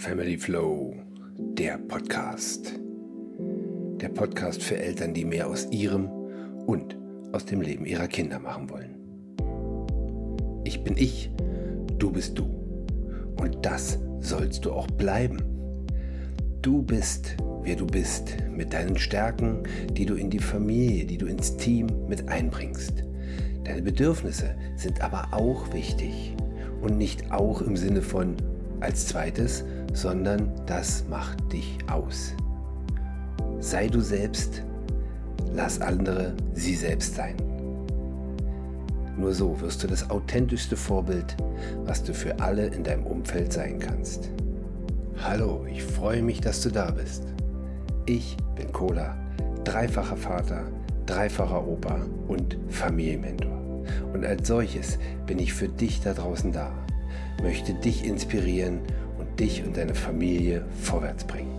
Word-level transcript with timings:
Family 0.00 0.38
Flow, 0.38 0.96
der 1.36 1.76
Podcast. 1.76 2.72
Der 4.00 4.08
Podcast 4.08 4.62
für 4.62 4.78
Eltern, 4.78 5.12
die 5.12 5.26
mehr 5.26 5.46
aus 5.46 5.68
ihrem 5.70 6.08
und 6.64 6.96
aus 7.32 7.44
dem 7.44 7.60
Leben 7.60 7.84
ihrer 7.84 8.08
Kinder 8.08 8.38
machen 8.38 8.70
wollen. 8.70 8.94
Ich 10.64 10.82
bin 10.82 10.96
ich, 10.96 11.30
du 11.98 12.10
bist 12.10 12.38
du. 12.38 12.44
Und 13.42 13.58
das 13.60 13.98
sollst 14.20 14.64
du 14.64 14.72
auch 14.72 14.86
bleiben. 14.86 15.36
Du 16.62 16.80
bist, 16.80 17.36
wer 17.62 17.76
du 17.76 17.86
bist, 17.86 18.38
mit 18.50 18.72
deinen 18.72 18.96
Stärken, 18.96 19.64
die 19.92 20.06
du 20.06 20.14
in 20.14 20.30
die 20.30 20.38
Familie, 20.38 21.04
die 21.04 21.18
du 21.18 21.26
ins 21.26 21.58
Team 21.58 21.88
mit 22.08 22.26
einbringst. 22.26 23.04
Deine 23.64 23.82
Bedürfnisse 23.82 24.54
sind 24.76 25.02
aber 25.02 25.28
auch 25.32 25.74
wichtig. 25.74 26.34
Und 26.80 26.96
nicht 26.96 27.30
auch 27.30 27.60
im 27.60 27.76
Sinne 27.76 28.00
von 28.00 28.34
als 28.80 29.06
zweites, 29.06 29.62
sondern 29.92 30.50
das 30.66 31.04
macht 31.08 31.52
dich 31.52 31.78
aus. 31.90 32.34
Sei 33.58 33.88
du 33.88 34.00
selbst, 34.00 34.62
lass 35.52 35.80
andere 35.80 36.34
sie 36.54 36.74
selbst 36.74 37.14
sein. 37.14 37.36
Nur 39.16 39.34
so 39.34 39.60
wirst 39.60 39.82
du 39.82 39.86
das 39.86 40.08
authentischste 40.08 40.76
Vorbild, 40.76 41.36
was 41.84 42.02
du 42.02 42.14
für 42.14 42.38
alle 42.40 42.68
in 42.68 42.84
deinem 42.84 43.06
Umfeld 43.06 43.52
sein 43.52 43.78
kannst. 43.78 44.30
Hallo, 45.22 45.66
ich 45.70 45.82
freue 45.82 46.22
mich, 46.22 46.40
dass 46.40 46.62
du 46.62 46.70
da 46.70 46.90
bist. 46.90 47.24
Ich 48.06 48.36
bin 48.54 48.72
Cola, 48.72 49.14
dreifacher 49.64 50.16
Vater, 50.16 50.62
dreifacher 51.04 51.66
Opa 51.66 52.00
und 52.28 52.56
Familienmentor. 52.68 53.84
Und 54.14 54.24
als 54.24 54.48
solches 54.48 54.98
bin 55.26 55.38
ich 55.38 55.52
für 55.52 55.68
dich 55.68 56.00
da 56.00 56.14
draußen 56.14 56.52
da, 56.52 56.72
möchte 57.42 57.74
dich 57.74 58.06
inspirieren 58.06 58.80
dich 59.40 59.64
und 59.64 59.74
deine 59.74 59.94
Familie 59.94 60.66
vorwärts 60.82 61.26
bringen. 61.26 61.56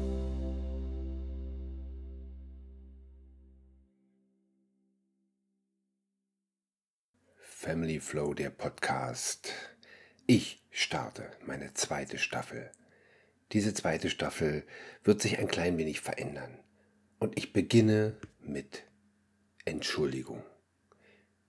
Family 7.40 8.00
Flow, 8.00 8.36
der 8.36 8.52
Podcast. 8.52 9.52
Ich 10.28 10.64
starte 10.70 11.32
meine 11.46 11.74
zweite 11.74 12.20
Staffel. 12.20 12.72
Diese 13.52 13.74
zweite 13.74 14.12
Staffel 14.12 14.64
wird 15.04 15.22
sich 15.22 15.40
ein 15.40 15.48
klein 15.48 15.78
wenig 15.80 16.02
verändern. 16.02 16.60
Und 17.20 17.36
ich 17.38 17.52
beginne 17.52 18.16
mit 18.40 18.84
Entschuldigung. 19.66 20.44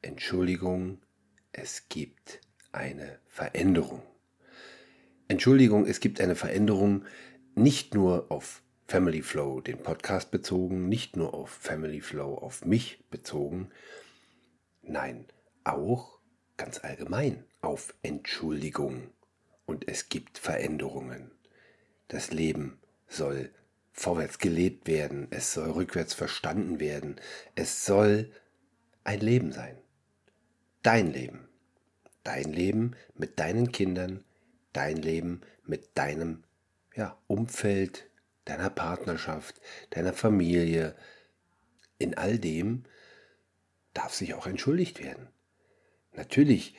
Entschuldigung, 0.01 1.03
es 1.53 1.89
gibt 1.91 2.41
eine 2.73 3.19
Veränderung. 3.27 4.03
Entschuldigung, 5.33 5.87
es 5.87 6.01
gibt 6.01 6.21
eine 6.21 6.35
Veränderung 6.35 7.07
nicht 7.55 7.95
nur 7.95 8.27
auf 8.31 8.61
Family 8.87 9.23
Flow, 9.23 9.63
den 9.63 9.79
Podcast 9.79 10.31
bezogen, 10.31 10.91
nicht 10.91 11.17
nur 11.17 11.33
auf 11.33 11.49
Family 11.49 12.03
Flow, 12.03 12.35
auf 12.35 12.67
mich 12.67 13.03
bezogen, 13.09 13.71
nein, 14.83 15.25
auch 15.65 16.19
ganz 16.59 16.85
allgemein 16.85 17.45
auf 17.63 17.95
Entschuldigung. 18.03 19.09
Und 19.65 19.89
es 19.89 20.11
gibt 20.11 20.37
Veränderungen. 20.37 21.31
Das 22.09 22.31
Leben 22.31 22.79
soll 23.09 23.49
vorwärts 23.91 24.39
gelebt 24.39 24.87
werden, 24.87 25.29
es 25.31 25.55
soll 25.55 25.71
rückwärts 25.71 26.13
verstanden 26.13 26.79
werden, 26.79 27.17
es 27.55 27.87
soll 27.87 28.31
ein 29.03 29.21
Leben 29.21 29.51
sein. 29.51 29.79
Dein 30.83 31.11
Leben. 31.11 31.49
Dein 32.23 32.53
Leben 32.53 32.97
mit 33.15 33.41
deinen 33.41 33.73
Kindern, 33.73 34.25
dein 34.73 34.97
Leben 34.97 35.43
mit 35.65 35.97
deinem 35.97 36.45
ja, 36.95 37.19
Umfeld, 37.27 38.09
deiner 38.45 38.71
Partnerschaft, 38.71 39.61
deiner 39.91 40.13
Familie. 40.13 40.95
In 41.99 42.17
all 42.17 42.39
dem 42.39 42.85
darf 43.95 44.15
sich 44.15 44.35
auch 44.35 44.47
entschuldigt 44.47 45.03
werden. 45.03 45.29
Natürlich 46.15 46.75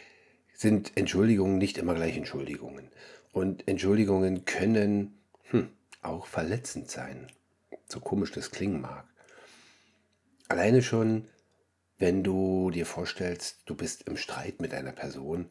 sind 0.53 0.95
Entschuldigungen 0.95 1.57
nicht 1.57 1.77
immer 1.77 1.95
gleich 1.95 2.15
Entschuldigungen. 2.15 2.89
Und 3.31 3.67
Entschuldigungen 3.67 4.45
können 4.45 5.17
hm, 5.49 5.69
auch 6.01 6.27
verletzend 6.27 6.89
sein. 6.89 7.27
So 7.87 7.99
komisch 7.99 8.31
das 8.31 8.51
klingen 8.51 8.81
mag. 8.81 9.05
Alleine 10.47 10.81
schon, 10.81 11.27
wenn 11.97 12.23
du 12.23 12.69
dir 12.69 12.85
vorstellst, 12.85 13.61
du 13.65 13.75
bist 13.75 14.03
im 14.03 14.17
Streit 14.17 14.61
mit 14.61 14.73
einer 14.73 14.91
Person 14.91 15.49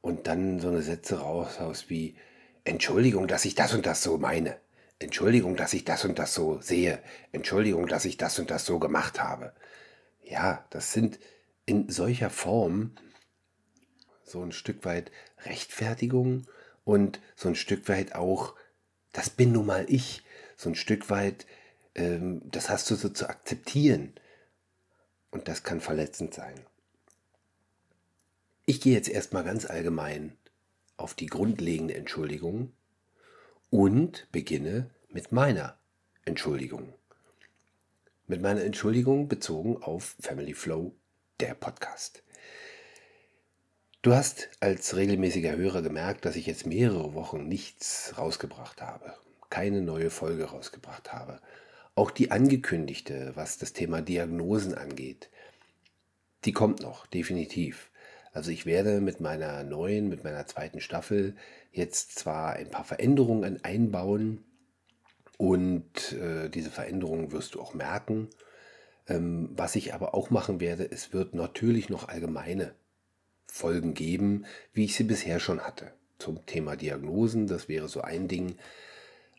und 0.00 0.26
dann 0.26 0.60
so 0.60 0.68
eine 0.68 0.82
Sätze 0.82 1.20
raushaust 1.20 1.90
wie 1.90 2.16
Entschuldigung, 2.64 3.26
dass 3.28 3.44
ich 3.44 3.54
das 3.54 3.74
und 3.74 3.86
das 3.86 4.02
so 4.02 4.18
meine. 4.18 4.58
Entschuldigung, 4.98 5.56
dass 5.56 5.72
ich 5.72 5.84
das 5.84 6.04
und 6.04 6.18
das 6.18 6.34
so 6.34 6.60
sehe. 6.60 7.02
Entschuldigung, 7.32 7.86
dass 7.86 8.04
ich 8.04 8.16
das 8.16 8.38
und 8.38 8.50
das 8.50 8.66
so 8.66 8.78
gemacht 8.78 9.22
habe. 9.22 9.54
Ja, 10.22 10.64
das 10.70 10.92
sind 10.92 11.18
in 11.64 11.88
solcher 11.88 12.30
Form 12.30 12.92
so 14.22 14.42
ein 14.42 14.52
Stück 14.52 14.84
weit 14.84 15.10
Rechtfertigung 15.44 16.46
und 16.84 17.20
so 17.34 17.48
ein 17.48 17.56
Stück 17.56 17.88
weit 17.88 18.14
auch, 18.14 18.54
das 19.12 19.30
bin 19.30 19.52
nun 19.52 19.66
mal 19.66 19.86
ich, 19.88 20.22
so 20.56 20.68
ein 20.68 20.74
Stück 20.74 21.10
weit, 21.10 21.46
ähm, 21.94 22.42
das 22.44 22.70
hast 22.70 22.90
du 22.90 22.94
so 22.94 23.08
zu 23.08 23.28
akzeptieren. 23.28 24.14
Und 25.30 25.48
das 25.48 25.62
kann 25.62 25.80
verletzend 25.80 26.34
sein. 26.34 26.54
Ich 28.70 28.80
gehe 28.80 28.94
jetzt 28.94 29.08
erstmal 29.08 29.42
ganz 29.42 29.66
allgemein 29.66 30.38
auf 30.96 31.14
die 31.14 31.26
grundlegende 31.26 31.96
Entschuldigung 31.96 32.72
und 33.68 34.28
beginne 34.30 34.90
mit 35.08 35.32
meiner 35.32 35.76
Entschuldigung. 36.24 36.94
Mit 38.28 38.40
meiner 38.40 38.62
Entschuldigung 38.62 39.26
bezogen 39.26 39.82
auf 39.82 40.14
Family 40.20 40.54
Flow, 40.54 40.94
der 41.40 41.54
Podcast. 41.54 42.22
Du 44.02 44.14
hast 44.14 44.50
als 44.60 44.94
regelmäßiger 44.94 45.56
Hörer 45.56 45.82
gemerkt, 45.82 46.24
dass 46.24 46.36
ich 46.36 46.46
jetzt 46.46 46.64
mehrere 46.64 47.12
Wochen 47.12 47.48
nichts 47.48 48.14
rausgebracht 48.18 48.82
habe, 48.82 49.14
keine 49.48 49.82
neue 49.82 50.10
Folge 50.10 50.44
rausgebracht 50.44 51.12
habe. 51.12 51.40
Auch 51.96 52.12
die 52.12 52.30
angekündigte, 52.30 53.32
was 53.34 53.58
das 53.58 53.72
Thema 53.72 54.00
Diagnosen 54.00 54.74
angeht, 54.74 55.28
die 56.44 56.52
kommt 56.52 56.82
noch, 56.82 57.08
definitiv. 57.08 57.89
Also 58.32 58.50
ich 58.50 58.66
werde 58.66 59.00
mit 59.00 59.20
meiner 59.20 59.64
neuen, 59.64 60.08
mit 60.08 60.24
meiner 60.24 60.46
zweiten 60.46 60.80
Staffel 60.80 61.34
jetzt 61.72 62.18
zwar 62.18 62.54
ein 62.54 62.70
paar 62.70 62.84
Veränderungen 62.84 63.62
einbauen 63.64 64.44
und 65.36 66.12
äh, 66.12 66.48
diese 66.48 66.70
Veränderungen 66.70 67.32
wirst 67.32 67.54
du 67.54 67.60
auch 67.60 67.74
merken. 67.74 68.28
Ähm, 69.08 69.50
was 69.56 69.74
ich 69.74 69.94
aber 69.94 70.14
auch 70.14 70.30
machen 70.30 70.60
werde, 70.60 70.88
es 70.88 71.12
wird 71.12 71.34
natürlich 71.34 71.88
noch 71.88 72.08
allgemeine 72.08 72.74
Folgen 73.46 73.94
geben, 73.94 74.44
wie 74.72 74.84
ich 74.84 74.94
sie 74.94 75.04
bisher 75.04 75.40
schon 75.40 75.60
hatte. 75.60 75.92
Zum 76.18 76.44
Thema 76.46 76.76
Diagnosen, 76.76 77.46
das 77.46 77.68
wäre 77.68 77.88
so 77.88 78.02
ein 78.02 78.28
Ding. 78.28 78.56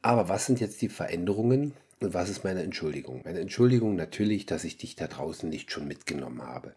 Aber 0.01 0.28
was 0.28 0.47
sind 0.47 0.59
jetzt 0.59 0.81
die 0.81 0.90
Veränderungen 0.90 1.74
und 2.00 2.13
was 2.13 2.30
ist 2.30 2.44
meine 2.44 2.63
Entschuldigung? 2.63 3.22
Meine 3.24 3.40
Entschuldigung 3.40 3.96
natürlich, 3.96 4.46
dass 4.46 4.63
ich 4.63 4.78
dich 4.78 4.96
da 4.96 5.07
draußen 5.07 5.47
nicht 5.47 5.72
schon 5.72 5.88
mitgenommen 5.88 6.41
habe. 6.41 6.74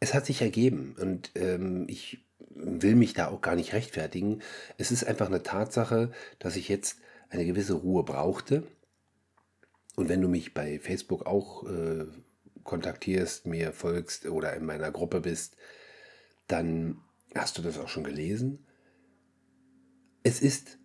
Es 0.00 0.14
hat 0.14 0.26
sich 0.26 0.42
ergeben 0.42 0.94
und 1.00 1.30
ähm, 1.34 1.86
ich 1.88 2.26
will 2.50 2.96
mich 2.96 3.14
da 3.14 3.28
auch 3.28 3.40
gar 3.40 3.54
nicht 3.54 3.72
rechtfertigen. 3.72 4.42
Es 4.78 4.90
ist 4.90 5.04
einfach 5.04 5.26
eine 5.26 5.42
Tatsache, 5.42 6.10
dass 6.38 6.56
ich 6.56 6.68
jetzt 6.68 6.98
eine 7.28 7.44
gewisse 7.44 7.74
Ruhe 7.74 8.04
brauchte. 8.04 8.66
Und 9.94 10.08
wenn 10.08 10.20
du 10.20 10.28
mich 10.28 10.54
bei 10.54 10.78
Facebook 10.78 11.26
auch 11.26 11.66
äh, 11.68 12.06
kontaktierst, 12.64 13.46
mir 13.46 13.72
folgst 13.72 14.26
oder 14.26 14.54
in 14.54 14.66
meiner 14.66 14.90
Gruppe 14.90 15.20
bist, 15.20 15.56
dann 16.46 16.98
hast 17.34 17.56
du 17.58 17.62
das 17.62 17.78
auch 17.78 17.88
schon 17.88 18.04
gelesen. 18.04 18.66
Es 20.22 20.40
ist 20.40 20.78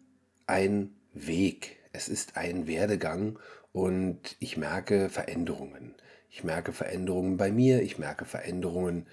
ein 0.46 0.96
Weg, 1.14 1.80
es 1.92 2.08
ist 2.08 2.38
ein 2.38 2.68
Werdegang 2.68 3.40
und 3.72 4.38
ich 4.40 4.58
merke 4.58 5.10
Veränderungen. 5.10 5.96
Ich 6.32 6.46
merke 6.46 6.72
Veränderungen 6.72 7.36
bei 7.36 7.52
mir, 7.52 7.82
ich 7.82 8.00
merke 8.00 8.24
Veränderungen 8.24 9.06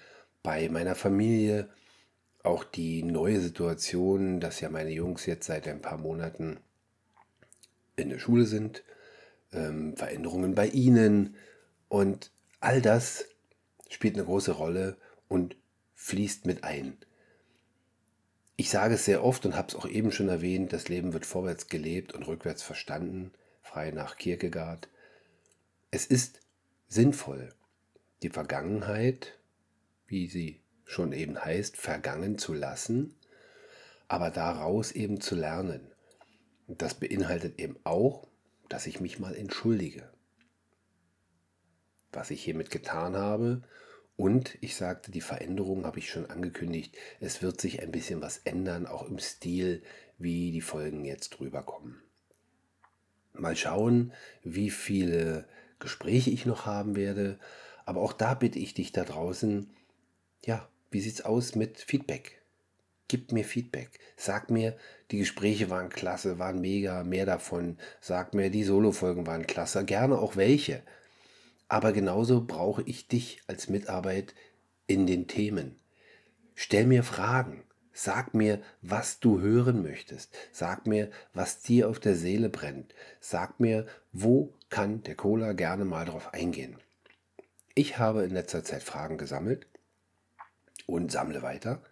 bei 0.44 0.68
meiner 0.68 0.94
Familie. 0.94 1.68
Auch 2.44 2.62
die 2.62 3.02
neue 3.02 3.40
Situation, 3.40 4.38
dass 4.38 4.60
ja 4.60 4.70
meine 4.70 4.92
Jungs 4.92 5.26
jetzt 5.26 5.46
seit 5.46 5.66
ein 5.66 5.82
paar 5.82 5.98
Monaten 5.98 6.58
in 7.96 8.10
der 8.10 8.20
Schule 8.20 8.46
sind, 8.46 8.84
ähm, 9.52 9.96
Veränderungen 9.96 10.54
bei 10.54 10.68
ihnen 10.68 11.34
und 11.88 12.30
all 12.60 12.80
das 12.80 13.24
spielt 13.90 14.14
eine 14.14 14.24
große 14.24 14.52
Rolle 14.52 14.96
und 15.26 15.56
fließt 15.96 16.46
mit 16.46 16.62
ein. 16.62 16.96
Ich 18.56 18.70
sage 18.70 18.94
es 18.94 19.04
sehr 19.04 19.24
oft 19.24 19.44
und 19.44 19.56
habe 19.56 19.68
es 19.68 19.74
auch 19.74 19.88
eben 19.88 20.12
schon 20.12 20.28
erwähnt, 20.28 20.72
das 20.72 20.88
Leben 20.88 21.12
wird 21.12 21.26
vorwärts 21.26 21.66
gelebt 21.66 22.12
und 22.12 22.28
rückwärts 22.28 22.62
verstanden, 22.62 23.32
frei 23.60 23.90
nach 23.90 24.16
Kierkegaard. 24.16 24.88
Es 25.90 26.06
ist 26.06 26.40
sinnvoll, 26.88 27.50
die 28.22 28.30
Vergangenheit, 28.30 29.38
wie 30.06 30.26
sie 30.26 30.60
schon 30.84 31.12
eben 31.12 31.38
heißt, 31.42 31.76
vergangen 31.76 32.38
zu 32.38 32.54
lassen, 32.54 33.14
aber 34.08 34.30
daraus 34.30 34.92
eben 34.92 35.20
zu 35.20 35.34
lernen. 35.34 35.92
das 36.66 36.94
beinhaltet 36.94 37.58
eben 37.58 37.76
auch, 37.84 38.26
dass 38.68 38.86
ich 38.86 39.00
mich 39.00 39.18
mal 39.18 39.34
entschuldige. 39.34 40.10
Was 42.12 42.30
ich 42.30 42.42
hiermit 42.42 42.70
getan 42.70 43.16
habe. 43.16 43.62
Und 44.16 44.58
ich 44.60 44.76
sagte, 44.76 45.10
die 45.10 45.20
Veränderung 45.20 45.86
habe 45.86 45.98
ich 45.98 46.10
schon 46.10 46.28
angekündigt. 46.28 46.96
Es 47.20 47.40
wird 47.40 47.60
sich 47.60 47.80
ein 47.80 47.92
bisschen 47.92 48.20
was 48.20 48.38
ändern, 48.38 48.86
auch 48.86 49.08
im 49.08 49.18
Stil, 49.18 49.82
wie 50.18 50.50
die 50.50 50.60
Folgen 50.60 51.04
jetzt 51.04 51.30
drüber 51.30 51.62
kommen. 51.62 52.02
Mal 53.32 53.56
schauen, 53.56 54.12
wie 54.42 54.70
viele 54.70 55.46
Gespräche 55.78 56.30
ich 56.30 56.46
noch 56.46 56.66
haben 56.66 56.96
werde. 56.96 57.38
Aber 57.84 58.00
auch 58.00 58.12
da 58.12 58.34
bitte 58.34 58.58
ich 58.58 58.74
dich 58.74 58.92
da 58.92 59.04
draußen, 59.04 59.70
ja, 60.44 60.68
wie 60.90 61.00
sieht's 61.00 61.22
aus 61.22 61.54
mit 61.54 61.78
Feedback? 61.78 62.42
Gib 63.08 63.32
mir 63.32 63.44
Feedback. 63.44 63.98
Sag 64.16 64.50
mir, 64.50 64.76
die 65.10 65.18
Gespräche 65.18 65.70
waren 65.70 65.88
klasse, 65.88 66.38
waren 66.38 66.60
mega, 66.60 67.04
mehr 67.04 67.24
davon. 67.24 67.78
Sag 68.00 68.34
mir, 68.34 68.50
die 68.50 68.64
Solo-Folgen 68.64 69.26
waren 69.26 69.46
klasse, 69.46 69.84
gerne 69.84 70.18
auch 70.18 70.36
welche. 70.36 70.82
Aber 71.68 71.92
genauso 71.92 72.44
brauche 72.46 72.82
ich 72.82 73.08
dich 73.08 73.40
als 73.46 73.68
Mitarbeit 73.68 74.34
in 74.86 75.06
den 75.06 75.26
Themen. 75.26 75.78
Stell 76.54 76.86
mir 76.86 77.02
Fragen. 77.02 77.62
Sag 77.92 78.32
mir, 78.34 78.62
was 78.80 79.20
du 79.20 79.40
hören 79.40 79.82
möchtest. 79.82 80.32
Sag 80.52 80.86
mir, 80.86 81.10
was 81.34 81.62
dir 81.62 81.88
auf 81.88 81.98
der 81.98 82.14
Seele 82.14 82.48
brennt. 82.48 82.94
Sag 83.20 83.58
mir, 83.60 83.86
wo 84.12 84.54
kann 84.70 85.02
der 85.02 85.14
Cola 85.14 85.52
gerne 85.52 85.84
mal 85.84 86.04
drauf 86.04 86.32
eingehen. 86.34 86.78
Ich 87.74 87.98
habe 87.98 88.24
in 88.24 88.30
letzter 88.30 88.64
Zeit 88.64 88.82
Fragen 88.82 89.18
gesammelt 89.18 89.66
und 90.86 91.12
sammle 91.12 91.42
weiter 91.42 91.82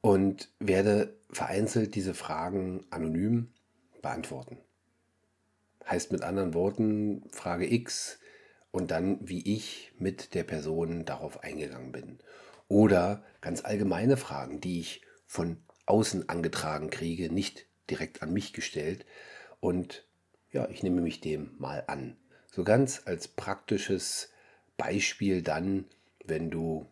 und 0.00 0.50
werde 0.58 1.16
vereinzelt 1.30 1.94
diese 1.94 2.14
Fragen 2.14 2.86
anonym 2.90 3.52
beantworten. 4.02 4.58
Heißt 5.88 6.12
mit 6.12 6.22
anderen 6.22 6.54
Worten, 6.54 7.28
Frage 7.30 7.72
X 7.72 8.18
und 8.70 8.90
dann, 8.90 9.18
wie 9.20 9.54
ich 9.54 9.92
mit 9.98 10.34
der 10.34 10.44
Person 10.44 11.04
darauf 11.04 11.42
eingegangen 11.42 11.92
bin. 11.92 12.18
Oder 12.68 13.24
ganz 13.40 13.64
allgemeine 13.64 14.16
Fragen, 14.16 14.60
die 14.60 14.80
ich 14.80 15.02
von 15.26 15.58
außen 15.86 16.28
angetragen 16.28 16.90
kriege, 16.90 17.32
nicht 17.32 17.66
direkt 17.88 18.22
an 18.22 18.32
mich 18.32 18.52
gestellt. 18.52 19.06
Und 19.60 20.04
ja, 20.52 20.68
ich 20.68 20.82
nehme 20.82 21.00
mich 21.00 21.20
dem 21.20 21.54
mal 21.58 21.84
an. 21.86 22.16
So 22.52 22.64
ganz 22.64 23.02
als 23.04 23.28
praktisches 23.28 24.30
Beispiel 24.76 25.42
dann, 25.42 25.86
wenn 26.24 26.50
du 26.50 26.86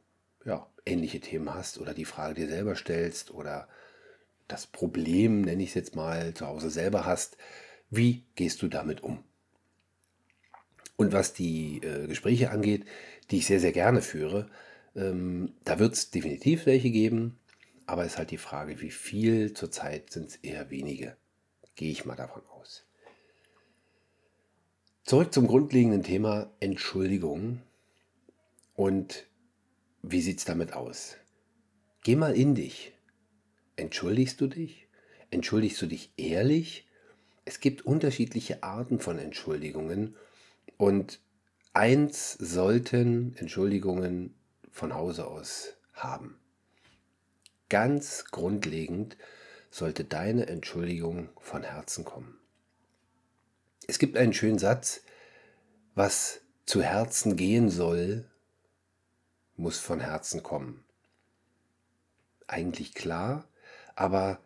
ja, 0.44 0.66
ähnliche 0.86 1.20
Themen 1.20 1.52
hast 1.54 1.78
oder 1.78 1.94
die 1.94 2.04
Frage 2.04 2.34
dir 2.34 2.48
selber 2.48 2.76
stellst 2.76 3.30
oder 3.30 3.68
das 4.48 4.66
Problem, 4.66 5.40
nenne 5.42 5.62
ich 5.62 5.70
es 5.70 5.74
jetzt 5.74 5.96
mal, 5.96 6.34
zu 6.34 6.46
Hause 6.46 6.70
selber 6.70 7.06
hast, 7.06 7.36
wie 7.90 8.24
gehst 8.34 8.62
du 8.62 8.68
damit 8.68 9.02
um? 9.02 9.24
Und 10.96 11.12
was 11.12 11.32
die 11.32 11.78
äh, 11.82 12.06
Gespräche 12.06 12.50
angeht, 12.50 12.84
die 13.30 13.38
ich 13.38 13.46
sehr, 13.46 13.60
sehr 13.60 13.72
gerne 13.72 14.02
führe, 14.02 14.50
ähm, 14.94 15.54
da 15.64 15.78
wird 15.78 15.94
es 15.94 16.10
definitiv 16.10 16.66
welche 16.66 16.90
geben. 16.90 17.38
Aber 17.86 18.04
es 18.04 18.12
ist 18.12 18.18
halt 18.18 18.30
die 18.30 18.38
Frage, 18.38 18.80
wie 18.80 18.90
viel 18.90 19.52
zurzeit 19.52 20.10
sind 20.10 20.30
es 20.30 20.36
eher 20.36 20.70
wenige. 20.70 21.16
Gehe 21.74 21.90
ich 21.90 22.04
mal 22.04 22.16
davon 22.16 22.42
aus. 22.48 22.53
Zurück 25.04 25.32
zum 25.32 25.46
grundlegenden 25.46 26.02
Thema 26.02 26.50
Entschuldigung. 26.60 27.60
Und 28.74 29.26
wie 30.02 30.20
sieht 30.20 30.38
es 30.38 30.44
damit 30.44 30.72
aus? 30.72 31.16
Geh 32.02 32.16
mal 32.16 32.34
in 32.34 32.54
dich. 32.54 32.92
Entschuldigst 33.76 34.40
du 34.40 34.46
dich? 34.46 34.88
Entschuldigst 35.30 35.80
du 35.80 35.86
dich 35.86 36.12
ehrlich? 36.16 36.86
Es 37.44 37.60
gibt 37.60 37.82
unterschiedliche 37.82 38.62
Arten 38.62 38.98
von 38.98 39.18
Entschuldigungen 39.18 40.16
und 40.76 41.20
eins 41.72 42.32
sollten 42.32 43.36
Entschuldigungen 43.36 44.34
von 44.70 44.94
Hause 44.94 45.26
aus 45.26 45.76
haben 45.92 46.38
ganz 47.74 48.26
grundlegend 48.26 49.16
sollte 49.68 50.04
deine 50.04 50.46
Entschuldigung 50.46 51.30
von 51.40 51.64
Herzen 51.64 52.04
kommen. 52.04 52.38
Es 53.86 53.98
gibt 53.98 54.16
einen 54.16 54.32
schönen 54.32 54.58
Satz, 54.58 55.02
was 55.94 56.40
zu 56.66 56.82
Herzen 56.82 57.36
gehen 57.36 57.70
soll, 57.70 58.24
muss 59.56 59.78
von 59.78 60.00
Herzen 60.00 60.42
kommen. 60.42 60.84
Eigentlich 62.46 62.94
klar, 62.94 63.46
aber 63.94 64.40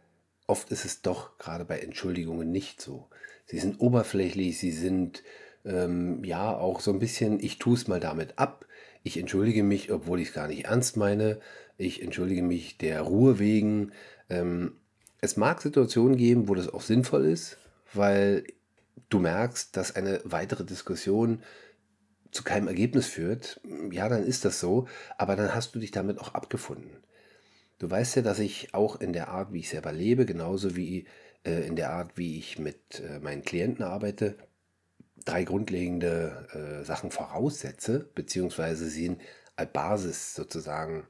oft 0.46 0.70
ist 0.70 0.84
es 0.84 1.02
doch 1.02 1.38
gerade 1.38 1.64
bei 1.64 1.78
Entschuldigungen 1.78 2.50
nicht 2.50 2.80
so. 2.80 3.08
Sie 3.46 3.58
sind 3.58 3.80
oberflächlich, 3.80 4.58
sie 4.58 4.72
sind 4.72 5.22
ähm, 5.64 6.24
ja 6.24 6.56
auch 6.56 6.80
so 6.80 6.92
ein 6.92 6.98
bisschen, 6.98 7.40
ich 7.40 7.58
tue 7.58 7.74
es 7.74 7.88
mal 7.88 8.00
damit 8.00 8.38
ab, 8.38 8.66
ich 9.02 9.18
entschuldige 9.18 9.62
mich, 9.62 9.90
obwohl 9.90 10.20
ich 10.20 10.28
es 10.28 10.34
gar 10.34 10.48
nicht 10.48 10.66
ernst 10.66 10.96
meine, 10.96 11.40
ich 11.76 12.02
entschuldige 12.02 12.42
mich 12.42 12.78
der 12.78 13.02
Ruhe 13.02 13.38
wegen. 13.38 13.92
Ähm, 14.28 14.76
es 15.20 15.36
mag 15.36 15.62
Situationen 15.62 16.16
geben, 16.16 16.48
wo 16.48 16.54
das 16.54 16.68
auch 16.68 16.82
sinnvoll 16.82 17.24
ist, 17.24 17.56
weil 17.94 18.44
du 19.08 19.18
merkst, 19.18 19.76
dass 19.76 19.94
eine 19.96 20.20
weitere 20.24 20.64
Diskussion 20.64 21.42
zu 22.30 22.44
keinem 22.44 22.68
Ergebnis 22.68 23.06
führt. 23.06 23.60
Ja, 23.90 24.08
dann 24.08 24.24
ist 24.24 24.44
das 24.44 24.60
so, 24.60 24.86
aber 25.16 25.36
dann 25.36 25.54
hast 25.54 25.74
du 25.74 25.78
dich 25.78 25.90
damit 25.90 26.18
auch 26.18 26.34
abgefunden. 26.34 27.02
Du 27.78 27.90
weißt 27.90 28.16
ja, 28.16 28.22
dass 28.22 28.38
ich 28.38 28.74
auch 28.74 29.00
in 29.00 29.12
der 29.12 29.28
Art, 29.28 29.52
wie 29.52 29.60
ich 29.60 29.68
selber 29.68 29.92
lebe, 29.92 30.26
genauso 30.26 30.76
wie 30.76 31.06
äh, 31.44 31.66
in 31.66 31.76
der 31.76 31.90
Art, 31.90 32.16
wie 32.16 32.38
ich 32.38 32.58
mit 32.58 33.00
äh, 33.00 33.20
meinen 33.20 33.42
Klienten 33.42 33.84
arbeite, 33.84 34.36
drei 35.24 35.44
grundlegende 35.44 36.80
äh, 36.80 36.84
Sachen 36.84 37.10
voraussetze, 37.10 38.10
beziehungsweise 38.14 38.88
sie 38.88 39.16
als 39.56 39.72
Basis 39.72 40.34
sozusagen 40.34 41.06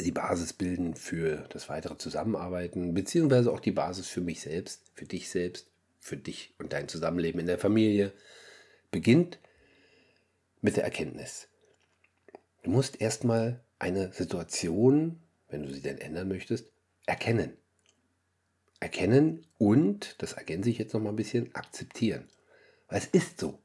die 0.00 0.12
Basis 0.12 0.52
bilden 0.52 0.94
für 0.94 1.46
das 1.50 1.68
weitere 1.68 1.96
Zusammenarbeiten, 1.98 2.94
beziehungsweise 2.94 3.52
auch 3.52 3.60
die 3.60 3.72
Basis 3.72 4.08
für 4.08 4.20
mich 4.20 4.40
selbst, 4.40 4.90
für 4.94 5.04
dich 5.04 5.28
selbst, 5.28 5.71
für 6.02 6.16
dich 6.16 6.52
und 6.58 6.72
dein 6.72 6.88
Zusammenleben 6.88 7.40
in 7.40 7.46
der 7.46 7.58
Familie, 7.58 8.12
beginnt 8.90 9.38
mit 10.60 10.76
der 10.76 10.84
Erkenntnis. 10.84 11.48
Du 12.64 12.70
musst 12.70 13.00
erstmal 13.00 13.60
eine 13.78 14.12
Situation, 14.12 15.20
wenn 15.48 15.62
du 15.62 15.72
sie 15.72 15.80
denn 15.80 15.98
ändern 15.98 16.28
möchtest, 16.28 16.66
erkennen. 17.06 17.56
Erkennen 18.80 19.46
und, 19.58 20.16
das 20.18 20.32
ergänze 20.32 20.70
ich 20.70 20.78
jetzt 20.78 20.92
noch 20.92 21.00
mal 21.00 21.10
ein 21.10 21.16
bisschen, 21.16 21.54
akzeptieren. 21.54 22.28
Weil 22.88 22.98
es 22.98 23.06
ist 23.06 23.38
so. 23.38 23.60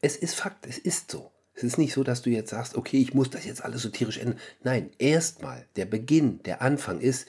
Es 0.00 0.16
ist 0.16 0.34
Fakt, 0.34 0.64
es 0.64 0.78
ist 0.78 1.10
so. 1.10 1.32
Es 1.54 1.64
ist 1.64 1.76
nicht 1.76 1.92
so, 1.92 2.04
dass 2.04 2.22
du 2.22 2.30
jetzt 2.30 2.50
sagst, 2.50 2.76
okay, 2.76 3.00
ich 3.00 3.14
muss 3.14 3.30
das 3.30 3.44
jetzt 3.44 3.64
alles 3.64 3.82
so 3.82 3.88
tierisch 3.88 4.18
ändern. 4.18 4.38
Nein, 4.62 4.90
erstmal, 4.98 5.66
der 5.74 5.86
Beginn, 5.86 6.40
der 6.44 6.62
Anfang 6.62 7.00
ist 7.00 7.26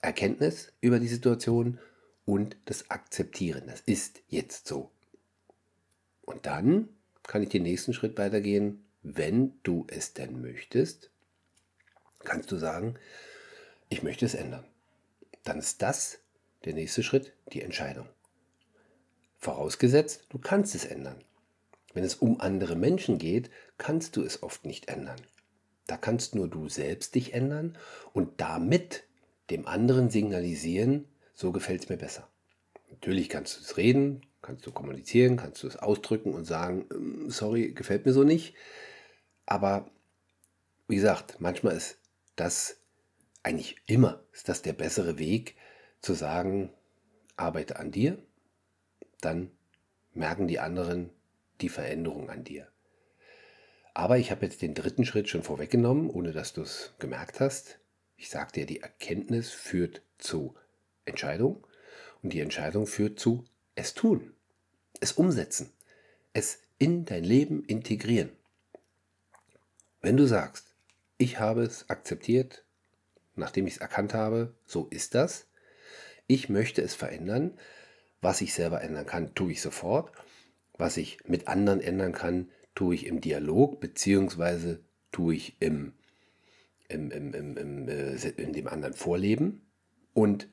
Erkenntnis 0.00 0.72
über 0.80 0.98
die 0.98 1.08
Situation 1.08 1.78
und 2.24 2.56
das 2.66 2.90
Akzeptieren. 2.90 3.64
Das 3.66 3.80
ist 3.80 4.20
jetzt 4.28 4.66
so. 4.66 4.90
Und 6.22 6.46
dann 6.46 6.88
kann 7.24 7.42
ich 7.42 7.48
den 7.48 7.62
nächsten 7.62 7.92
Schritt 7.92 8.18
weitergehen. 8.18 8.84
Wenn 9.02 9.54
du 9.62 9.86
es 9.88 10.14
denn 10.14 10.40
möchtest, 10.40 11.10
kannst 12.20 12.52
du 12.52 12.56
sagen, 12.56 12.94
ich 13.88 14.02
möchte 14.02 14.24
es 14.24 14.34
ändern. 14.34 14.64
Dann 15.44 15.58
ist 15.58 15.82
das 15.82 16.20
der 16.64 16.74
nächste 16.74 17.02
Schritt, 17.02 17.32
die 17.52 17.62
Entscheidung. 17.62 18.08
Vorausgesetzt, 19.38 20.26
du 20.28 20.38
kannst 20.38 20.74
es 20.76 20.84
ändern. 20.84 21.24
Wenn 21.94 22.04
es 22.04 22.14
um 22.14 22.40
andere 22.40 22.76
Menschen 22.76 23.18
geht, 23.18 23.50
kannst 23.76 24.16
du 24.16 24.22
es 24.22 24.42
oft 24.42 24.64
nicht 24.64 24.88
ändern. 24.88 25.20
Da 25.88 25.96
kannst 25.96 26.34
nur 26.34 26.48
du 26.48 26.68
selbst 26.68 27.14
dich 27.16 27.34
ändern 27.34 27.76
und 28.12 28.40
damit 28.40 29.02
dem 29.50 29.66
anderen 29.66 30.08
signalisieren, 30.08 31.06
so 31.34 31.52
gefällt 31.52 31.82
es 31.82 31.88
mir 31.88 31.96
besser. 31.96 32.28
Natürlich 32.90 33.28
kannst 33.28 33.56
du 33.56 33.60
es 33.62 33.76
reden, 33.76 34.26
kannst 34.42 34.66
du 34.66 34.72
kommunizieren, 34.72 35.36
kannst 35.36 35.62
du 35.62 35.66
es 35.66 35.76
ausdrücken 35.76 36.34
und 36.34 36.44
sagen, 36.44 36.86
ähm, 36.92 37.30
sorry, 37.30 37.72
gefällt 37.72 38.06
mir 38.06 38.12
so 38.12 38.22
nicht. 38.22 38.54
Aber 39.46 39.90
wie 40.88 40.96
gesagt, 40.96 41.40
manchmal 41.40 41.76
ist 41.76 41.98
das 42.36 42.76
eigentlich 43.42 43.76
immer 43.86 44.22
ist 44.32 44.48
das 44.48 44.62
der 44.62 44.72
bessere 44.72 45.18
Weg 45.18 45.56
zu 46.00 46.14
sagen, 46.14 46.72
arbeite 47.36 47.78
an 47.78 47.90
dir, 47.90 48.18
dann 49.20 49.50
merken 50.14 50.48
die 50.48 50.60
anderen, 50.60 51.10
die 51.60 51.68
Veränderung 51.68 52.30
an 52.30 52.44
dir. 52.44 52.68
Aber 53.94 54.18
ich 54.18 54.30
habe 54.30 54.46
jetzt 54.46 54.62
den 54.62 54.74
dritten 54.74 55.04
Schritt 55.04 55.28
schon 55.28 55.42
vorweggenommen, 55.42 56.08
ohne 56.08 56.32
dass 56.32 56.52
du 56.52 56.62
es 56.62 56.94
gemerkt 56.98 57.40
hast. 57.40 57.78
Ich 58.16 58.30
sagte 58.30 58.60
dir, 58.60 58.66
die 58.66 58.80
Erkenntnis 58.80 59.50
führt 59.50 60.02
zu 60.18 60.54
Entscheidung 61.12 61.66
und 62.22 62.32
die 62.32 62.40
Entscheidung 62.40 62.86
führt 62.86 63.20
zu 63.20 63.44
es 63.74 63.94
tun, 63.94 64.34
es 65.00 65.12
umsetzen, 65.12 65.70
es 66.32 66.58
in 66.78 67.04
dein 67.04 67.24
Leben 67.24 67.64
integrieren. 67.64 68.30
Wenn 70.00 70.16
du 70.16 70.26
sagst, 70.26 70.74
ich 71.16 71.38
habe 71.38 71.62
es 71.62 71.88
akzeptiert, 71.88 72.64
nachdem 73.36 73.66
ich 73.66 73.74
es 73.74 73.80
erkannt 73.80 74.14
habe, 74.14 74.54
so 74.66 74.88
ist 74.90 75.14
das, 75.14 75.46
Ich 76.26 76.48
möchte 76.48 76.80
es 76.80 76.94
verändern. 76.94 77.52
Was 78.22 78.40
ich 78.40 78.54
selber 78.54 78.80
ändern 78.80 79.04
kann, 79.04 79.34
tue 79.34 79.52
ich 79.52 79.60
sofort. 79.60 80.12
Was 80.78 80.96
ich 80.96 81.18
mit 81.26 81.48
anderen 81.48 81.80
ändern 81.80 82.12
kann, 82.12 82.48
tue 82.74 82.94
ich 82.94 83.06
im 83.06 83.20
Dialog, 83.20 83.80
beziehungsweise 83.80 84.80
tue 85.10 85.34
ich 85.34 85.56
im, 85.60 85.92
im, 86.88 87.10
im, 87.10 87.34
im, 87.34 87.56
im 87.56 87.88
äh, 87.88 88.14
in 88.14 88.52
dem 88.52 88.68
anderen 88.68 88.94
Vorleben. 88.94 89.66
Und 90.14 90.48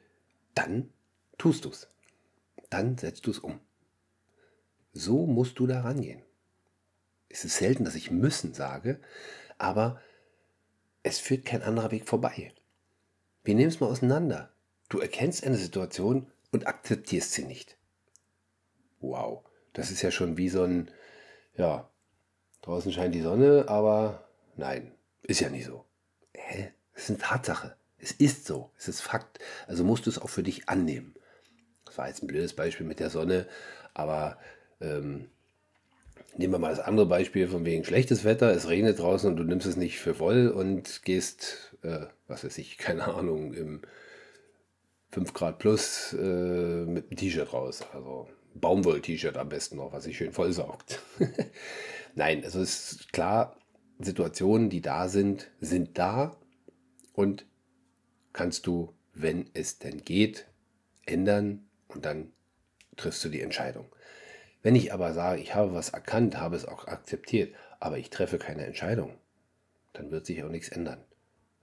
dann 0.55 0.91
tust 1.37 1.65
du 1.65 1.69
es. 1.69 1.87
Dann 2.69 2.97
setzt 2.97 3.25
du 3.25 3.31
es 3.31 3.39
um. 3.39 3.59
So 4.93 5.25
musst 5.25 5.59
du 5.59 5.67
da 5.67 5.81
rangehen. 5.81 6.21
Es 7.29 7.45
ist 7.45 7.57
selten, 7.57 7.85
dass 7.85 7.95
ich 7.95 8.11
müssen 8.11 8.53
sage, 8.53 8.99
aber 9.57 10.01
es 11.03 11.19
führt 11.19 11.45
kein 11.45 11.61
anderer 11.61 11.91
Weg 11.91 12.07
vorbei. 12.07 12.53
Wir 13.43 13.55
nehmen 13.55 13.69
es 13.69 13.79
mal 13.79 13.87
auseinander. 13.87 14.51
Du 14.89 14.99
erkennst 14.99 15.43
eine 15.43 15.57
Situation 15.57 16.31
und 16.51 16.67
akzeptierst 16.67 17.33
sie 17.33 17.45
nicht. 17.45 17.77
Wow, 18.99 19.45
das 19.73 19.91
ist 19.91 20.01
ja 20.01 20.11
schon 20.11 20.37
wie 20.37 20.49
so 20.49 20.63
ein, 20.63 20.91
ja, 21.55 21.89
draußen 22.61 22.91
scheint 22.91 23.15
die 23.15 23.21
Sonne, 23.21 23.65
aber 23.67 24.27
nein, 24.57 24.91
ist 25.21 25.39
ja 25.39 25.49
nicht 25.49 25.65
so. 25.65 25.85
Hä? 26.33 26.73
Das 26.93 27.03
ist 27.03 27.09
eine 27.11 27.19
Tatsache. 27.19 27.78
Es 28.01 28.11
ist 28.11 28.45
so, 28.45 28.71
es 28.77 28.87
ist 28.87 29.01
Fakt. 29.01 29.39
Also 29.67 29.83
musst 29.83 30.05
du 30.05 30.09
es 30.09 30.19
auch 30.19 30.29
für 30.29 30.43
dich 30.43 30.69
annehmen. 30.69 31.15
Das 31.85 31.97
war 31.97 32.07
jetzt 32.07 32.23
ein 32.23 32.27
blödes 32.27 32.53
Beispiel 32.53 32.85
mit 32.85 32.99
der 32.99 33.09
Sonne, 33.09 33.47
aber 33.93 34.37
ähm, 34.79 35.29
nehmen 36.37 36.53
wir 36.53 36.59
mal 36.59 36.69
das 36.69 36.79
andere 36.79 37.05
Beispiel 37.05 37.47
von 37.47 37.65
wegen 37.65 37.83
schlechtes 37.83 38.23
Wetter, 38.23 38.51
es 38.51 38.69
regnet 38.69 38.99
draußen 38.99 39.29
und 39.29 39.37
du 39.37 39.43
nimmst 39.43 39.67
es 39.67 39.75
nicht 39.75 39.99
für 39.99 40.13
voll 40.13 40.49
und 40.49 41.03
gehst, 41.03 41.75
äh, 41.81 42.05
was 42.27 42.43
weiß 42.43 42.57
ich, 42.57 42.77
keine 42.79 43.05
Ahnung, 43.05 43.53
im 43.53 43.81
5 45.11 45.33
Grad 45.33 45.59
plus 45.59 46.13
äh, 46.13 46.85
mit 46.85 47.09
einem 47.09 47.17
T-Shirt 47.17 47.51
raus. 47.51 47.81
Also 47.93 48.29
Baumwoll-T-Shirt 48.55 49.37
am 49.37 49.49
besten 49.49 49.77
noch, 49.77 49.91
was 49.91 50.03
sich 50.03 50.17
schön 50.17 50.31
vollsaugt. 50.31 51.01
Nein, 52.15 52.43
also 52.43 52.61
es 52.61 52.91
ist 52.91 53.13
klar, 53.13 53.55
Situationen, 53.99 54.69
die 54.69 54.81
da 54.81 55.09
sind, 55.09 55.49
sind 55.59 55.97
da 55.97 56.37
und 57.13 57.45
kannst 58.39 58.67
du, 58.67 58.93
wenn 59.13 59.49
es 59.53 59.79
denn 59.79 60.05
geht, 60.05 60.45
ändern 61.05 61.67
und 61.89 62.05
dann 62.05 62.31
triffst 62.95 63.21
du 63.25 63.27
die 63.27 63.41
Entscheidung. 63.41 63.93
Wenn 64.61 64.77
ich 64.77 64.93
aber 64.93 65.13
sage, 65.13 65.41
ich 65.41 65.55
habe 65.55 65.73
was 65.73 65.89
erkannt, 65.89 66.37
habe 66.37 66.55
es 66.55 66.63
auch 66.63 66.87
akzeptiert, 66.87 67.53
aber 67.81 67.97
ich 67.97 68.11
treffe 68.11 68.37
keine 68.37 68.65
Entscheidung, 68.65 69.13
dann 69.91 70.09
wird 70.11 70.25
sich 70.25 70.41
auch 70.41 70.49
nichts 70.49 70.69
ändern. 70.69 71.03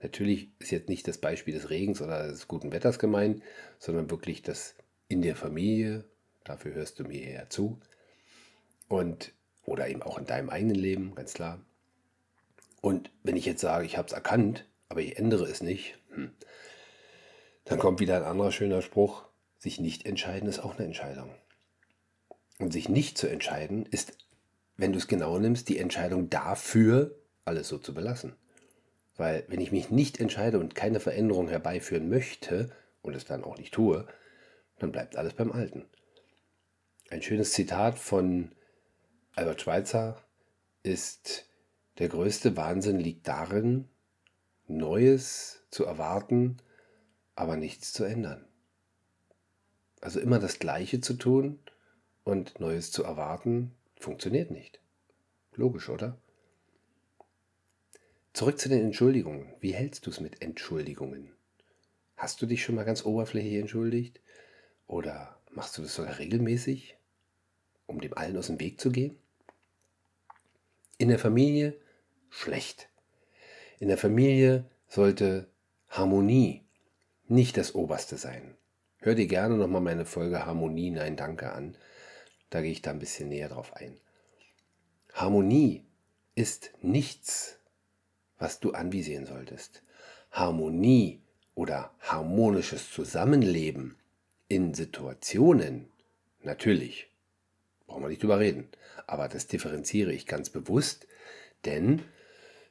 Natürlich 0.03 0.51
ist 0.59 0.69
jetzt 0.69 0.87
nicht 0.87 1.07
das 1.07 1.17
Beispiel 1.17 1.55
des 1.55 1.71
Regens 1.71 1.99
oder 1.99 2.27
des 2.27 2.47
guten 2.47 2.71
Wetters 2.71 2.99
gemeint, 2.99 3.41
sondern 3.79 4.11
wirklich 4.11 4.43
das 4.43 4.75
in 5.07 5.23
der 5.23 5.35
Familie, 5.35 6.05
dafür 6.43 6.75
hörst 6.75 6.99
du 6.99 7.05
mir 7.05 7.27
ja 7.27 7.49
zu, 7.49 7.79
und 8.87 9.33
oder 9.63 9.87
eben 9.87 10.03
auch 10.03 10.19
in 10.19 10.27
deinem 10.27 10.51
eigenen 10.51 10.75
Leben, 10.75 11.15
ganz 11.15 11.33
klar. 11.33 11.59
Und 12.81 13.09
wenn 13.23 13.35
ich 13.35 13.45
jetzt 13.47 13.61
sage, 13.61 13.87
ich 13.87 13.97
habe 13.97 14.09
es 14.09 14.13
erkannt, 14.13 14.67
aber 14.89 15.01
ich 15.01 15.17
ändere 15.17 15.45
es 15.45 15.63
nicht, 15.63 15.97
dann 17.65 17.79
kommt 17.79 17.99
wieder 17.99 18.17
ein 18.17 18.23
anderer 18.23 18.51
schöner 18.51 18.81
Spruch, 18.81 19.25
sich 19.57 19.79
nicht 19.79 20.05
entscheiden 20.05 20.47
ist 20.47 20.59
auch 20.59 20.75
eine 20.75 20.85
Entscheidung. 20.85 21.33
Und 22.59 22.71
sich 22.71 22.89
nicht 22.89 23.17
zu 23.17 23.27
entscheiden 23.27 23.85
ist, 23.85 24.17
wenn 24.77 24.93
du 24.93 24.97
es 24.97 25.07
genau 25.07 25.37
nimmst, 25.37 25.69
die 25.69 25.77
Entscheidung 25.77 26.29
dafür, 26.29 27.15
alles 27.45 27.67
so 27.67 27.77
zu 27.77 27.93
belassen. 27.93 28.35
Weil 29.15 29.45
wenn 29.47 29.61
ich 29.61 29.71
mich 29.71 29.89
nicht 29.89 30.19
entscheide 30.19 30.59
und 30.59 30.75
keine 30.75 30.99
Veränderung 30.99 31.49
herbeiführen 31.49 32.09
möchte 32.09 32.71
und 33.01 33.15
es 33.15 33.25
dann 33.25 33.43
auch 33.43 33.57
nicht 33.57 33.73
tue, 33.73 34.07
dann 34.79 34.91
bleibt 34.91 35.15
alles 35.15 35.33
beim 35.33 35.51
Alten. 35.51 35.85
Ein 37.09 37.21
schönes 37.21 37.51
Zitat 37.51 37.97
von 37.97 38.51
Albert 39.35 39.61
Schweitzer 39.61 40.21
ist, 40.83 41.49
der 41.97 42.09
größte 42.09 42.55
Wahnsinn 42.57 42.99
liegt 42.99 43.27
darin, 43.27 43.89
Neues 44.67 45.63
zu 45.71 45.85
erwarten, 45.85 46.57
aber 47.35 47.55
nichts 47.55 47.93
zu 47.93 48.03
ändern. 48.03 48.45
Also 50.01 50.19
immer 50.19 50.39
das 50.39 50.59
Gleiche 50.59 51.01
zu 51.01 51.13
tun 51.13 51.59
und 52.23 52.59
Neues 52.59 52.91
zu 52.91 53.03
erwarten, 53.03 53.75
funktioniert 53.95 54.51
nicht. 54.51 54.79
Logisch, 55.53 55.89
oder? 55.89 56.17
Zurück 58.33 58.59
zu 58.59 58.69
den 58.69 58.83
Entschuldigungen. 58.83 59.53
Wie 59.59 59.73
hältst 59.73 60.05
du 60.05 60.11
es 60.11 60.19
mit 60.19 60.41
Entschuldigungen? 60.41 61.31
Hast 62.15 62.41
du 62.41 62.45
dich 62.45 62.63
schon 62.63 62.75
mal 62.75 62.85
ganz 62.85 63.05
oberflächlich 63.05 63.55
entschuldigt? 63.55 64.21
Oder 64.85 65.39
machst 65.51 65.77
du 65.77 65.81
das 65.81 65.95
sogar 65.95 66.19
regelmäßig, 66.19 66.97
um 67.87 67.99
dem 68.01 68.15
allen 68.15 68.37
aus 68.37 68.47
dem 68.47 68.59
Weg 68.59 68.79
zu 68.79 68.91
gehen? 68.91 69.17
In 70.97 71.09
der 71.09 71.19
Familie 71.19 71.79
schlecht. 72.29 72.89
In 73.79 73.89
der 73.89 73.97
Familie 73.97 74.65
sollte 74.87 75.47
Harmonie 75.89 76.63
nicht 77.27 77.57
das 77.57 77.75
Oberste 77.75 78.17
sein. 78.17 78.55
Hör 78.99 79.13
dir 79.13 79.27
gerne 79.27 79.55
nochmal 79.55 79.81
meine 79.81 80.05
Folge 80.05 80.45
Harmonie, 80.45 80.89
nein, 80.89 81.15
danke 81.15 81.51
an. 81.51 81.77
Da 82.49 82.61
gehe 82.61 82.71
ich 82.71 82.81
da 82.81 82.91
ein 82.91 82.99
bisschen 82.99 83.29
näher 83.29 83.49
drauf 83.49 83.73
ein. 83.75 83.99
Harmonie 85.13 85.85
ist 86.33 86.71
nichts, 86.81 87.59
was 88.39 88.59
du 88.59 88.71
anvisieren 88.71 89.25
solltest. 89.25 89.83
Harmonie 90.31 91.21
oder 91.53 91.91
harmonisches 91.99 92.91
Zusammenleben 92.91 93.95
in 94.47 94.73
Situationen, 94.73 95.89
natürlich, 96.41 97.11
brauchen 97.85 98.03
wir 98.03 98.09
nicht 98.09 98.23
drüber 98.23 98.39
reden, 98.39 98.69
aber 99.05 99.27
das 99.27 99.47
differenziere 99.47 100.13
ich 100.13 100.25
ganz 100.25 100.49
bewusst, 100.49 101.07
denn 101.65 102.01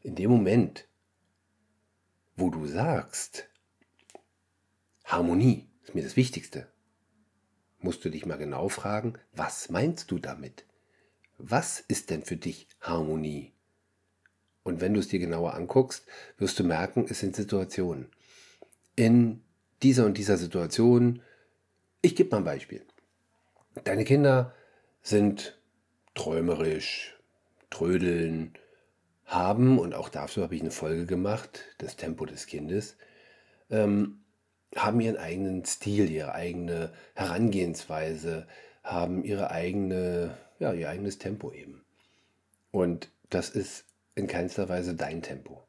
in 0.02 0.14
dem 0.14 0.30
Moment, 0.30 0.85
wo 2.36 2.50
du 2.50 2.66
sagst, 2.66 3.48
Harmonie 5.04 5.68
ist 5.82 5.94
mir 5.94 6.02
das 6.02 6.16
Wichtigste, 6.16 6.66
musst 7.80 8.04
du 8.04 8.10
dich 8.10 8.26
mal 8.26 8.36
genau 8.36 8.68
fragen, 8.68 9.14
was 9.32 9.70
meinst 9.70 10.10
du 10.10 10.18
damit? 10.18 10.64
Was 11.38 11.80
ist 11.80 12.10
denn 12.10 12.22
für 12.22 12.36
dich 12.36 12.68
Harmonie? 12.80 13.52
Und 14.62 14.80
wenn 14.80 14.94
du 14.94 15.00
es 15.00 15.08
dir 15.08 15.18
genauer 15.18 15.54
anguckst, 15.54 16.06
wirst 16.38 16.58
du 16.58 16.64
merken, 16.64 17.06
es 17.08 17.20
sind 17.20 17.36
Situationen. 17.36 18.10
In 18.96 19.42
dieser 19.82 20.06
und 20.06 20.18
dieser 20.18 20.38
Situation, 20.38 21.22
ich 22.02 22.16
gebe 22.16 22.30
mal 22.30 22.38
ein 22.38 22.44
Beispiel. 22.44 22.84
Deine 23.84 24.04
Kinder 24.04 24.54
sind 25.02 25.58
träumerisch, 26.14 27.16
trödeln, 27.70 28.54
haben, 29.26 29.78
und 29.78 29.94
auch 29.94 30.08
dafür 30.08 30.44
habe 30.44 30.54
ich 30.54 30.60
eine 30.60 30.70
Folge 30.70 31.04
gemacht, 31.04 31.60
das 31.78 31.96
Tempo 31.96 32.24
des 32.24 32.46
Kindes, 32.46 32.96
ähm, 33.70 34.20
haben 34.74 35.00
ihren 35.00 35.16
eigenen 35.16 35.64
Stil, 35.64 36.10
ihre 36.10 36.34
eigene 36.34 36.92
Herangehensweise, 37.14 38.46
haben 38.82 39.24
ihre 39.24 39.50
eigene, 39.50 40.36
ja, 40.58 40.72
ihr 40.72 40.88
eigenes 40.88 41.18
Tempo 41.18 41.52
eben. 41.52 41.84
Und 42.70 43.10
das 43.30 43.50
ist 43.50 43.84
in 44.14 44.26
keinster 44.26 44.68
Weise 44.68 44.94
dein 44.94 45.22
Tempo. 45.22 45.62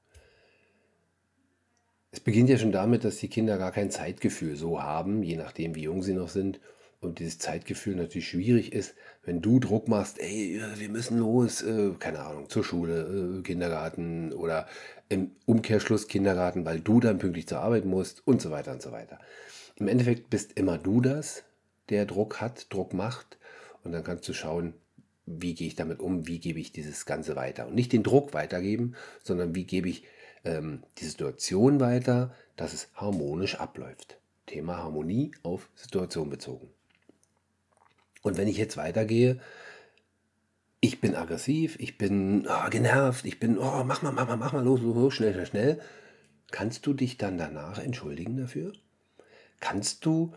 Es 2.11 2.19
beginnt 2.19 2.49
ja 2.49 2.57
schon 2.57 2.71
damit, 2.71 3.03
dass 3.03 3.17
die 3.17 3.27
Kinder 3.27 3.57
gar 3.57 3.71
kein 3.71 3.91
Zeitgefühl 3.91 4.55
so 4.55 4.81
haben, 4.81 5.23
je 5.23 5.35
nachdem, 5.35 5.75
wie 5.75 5.83
jung 5.83 6.03
sie 6.03 6.13
noch 6.13 6.29
sind. 6.29 6.59
Und 6.99 7.19
dieses 7.19 7.37
Zeitgefühl 7.37 7.95
natürlich 7.95 8.29
schwierig 8.29 8.73
ist, 8.73 8.95
wenn 9.23 9.41
du 9.41 9.59
Druck 9.59 9.87
machst, 9.87 10.19
ey, 10.19 10.59
wir 10.77 10.89
müssen 10.89 11.19
los, 11.19 11.61
äh, 11.61 11.91
keine 11.99 12.19
Ahnung, 12.21 12.49
zur 12.49 12.63
Schule, 12.63 13.39
äh, 13.39 13.43
Kindergarten 13.43 14.33
oder 14.33 14.67
im 15.09 15.31
Umkehrschluss 15.45 16.07
Kindergarten, 16.07 16.65
weil 16.65 16.79
du 16.79 16.99
dann 16.99 17.19
pünktlich 17.19 17.47
zur 17.47 17.59
Arbeit 17.59 17.85
musst 17.85 18.25
und 18.25 18.41
so 18.41 18.49
weiter 18.49 18.71
und 18.71 18.81
so 18.81 18.91
weiter. 18.91 19.19
Im 19.75 19.87
Endeffekt 19.87 20.31
bist 20.31 20.53
immer 20.57 20.79
du 20.79 21.01
das, 21.01 21.43
der 21.89 22.05
Druck 22.05 22.41
hat, 22.41 22.73
Druck 22.73 22.93
macht 22.93 23.37
und 23.83 23.91
dann 23.91 24.03
kannst 24.03 24.27
du 24.27 24.33
schauen, 24.33 24.73
wie 25.27 25.53
gehe 25.53 25.67
ich 25.67 25.75
damit 25.75 25.99
um, 25.99 26.25
wie 26.25 26.39
gebe 26.39 26.59
ich 26.59 26.71
dieses 26.71 27.05
Ganze 27.05 27.35
weiter. 27.35 27.67
Und 27.67 27.75
nicht 27.75 27.93
den 27.93 28.03
Druck 28.03 28.33
weitergeben, 28.33 28.95
sondern 29.23 29.53
wie 29.53 29.65
gebe 29.65 29.89
ich 29.89 30.03
ähm, 30.45 30.83
die 30.97 31.05
Situation 31.05 31.79
weiter, 31.79 32.33
dass 32.55 32.73
es 32.73 32.89
harmonisch 32.95 33.55
abläuft. 33.55 34.17
Thema 34.45 34.77
Harmonie 34.77 35.31
auf 35.43 35.69
Situation 35.75 36.29
bezogen. 36.29 36.69
Und 38.27 38.37
wenn 38.37 38.47
ich 38.47 38.57
jetzt 38.57 38.77
weitergehe, 38.77 39.39
ich 40.79 41.01
bin 41.01 41.15
aggressiv, 41.15 41.77
ich 41.79 41.97
bin 41.97 42.47
oh, 42.47 42.69
genervt, 42.69 43.25
ich 43.25 43.39
bin, 43.39 43.57
oh, 43.57 43.83
mach 43.85 44.01
mal, 44.01 44.11
mach 44.11 44.27
mal, 44.27 44.37
mach 44.37 44.53
mal, 44.53 44.63
los, 44.63 44.81
los, 44.81 45.13
schnell, 45.13 45.33
schnell, 45.33 45.45
schnell. 45.45 45.81
Kannst 46.51 46.85
du 46.85 46.93
dich 46.93 47.17
dann 47.17 47.37
danach 47.37 47.79
entschuldigen 47.79 48.37
dafür? 48.37 48.73
Kannst 49.59 50.05
du, 50.05 50.33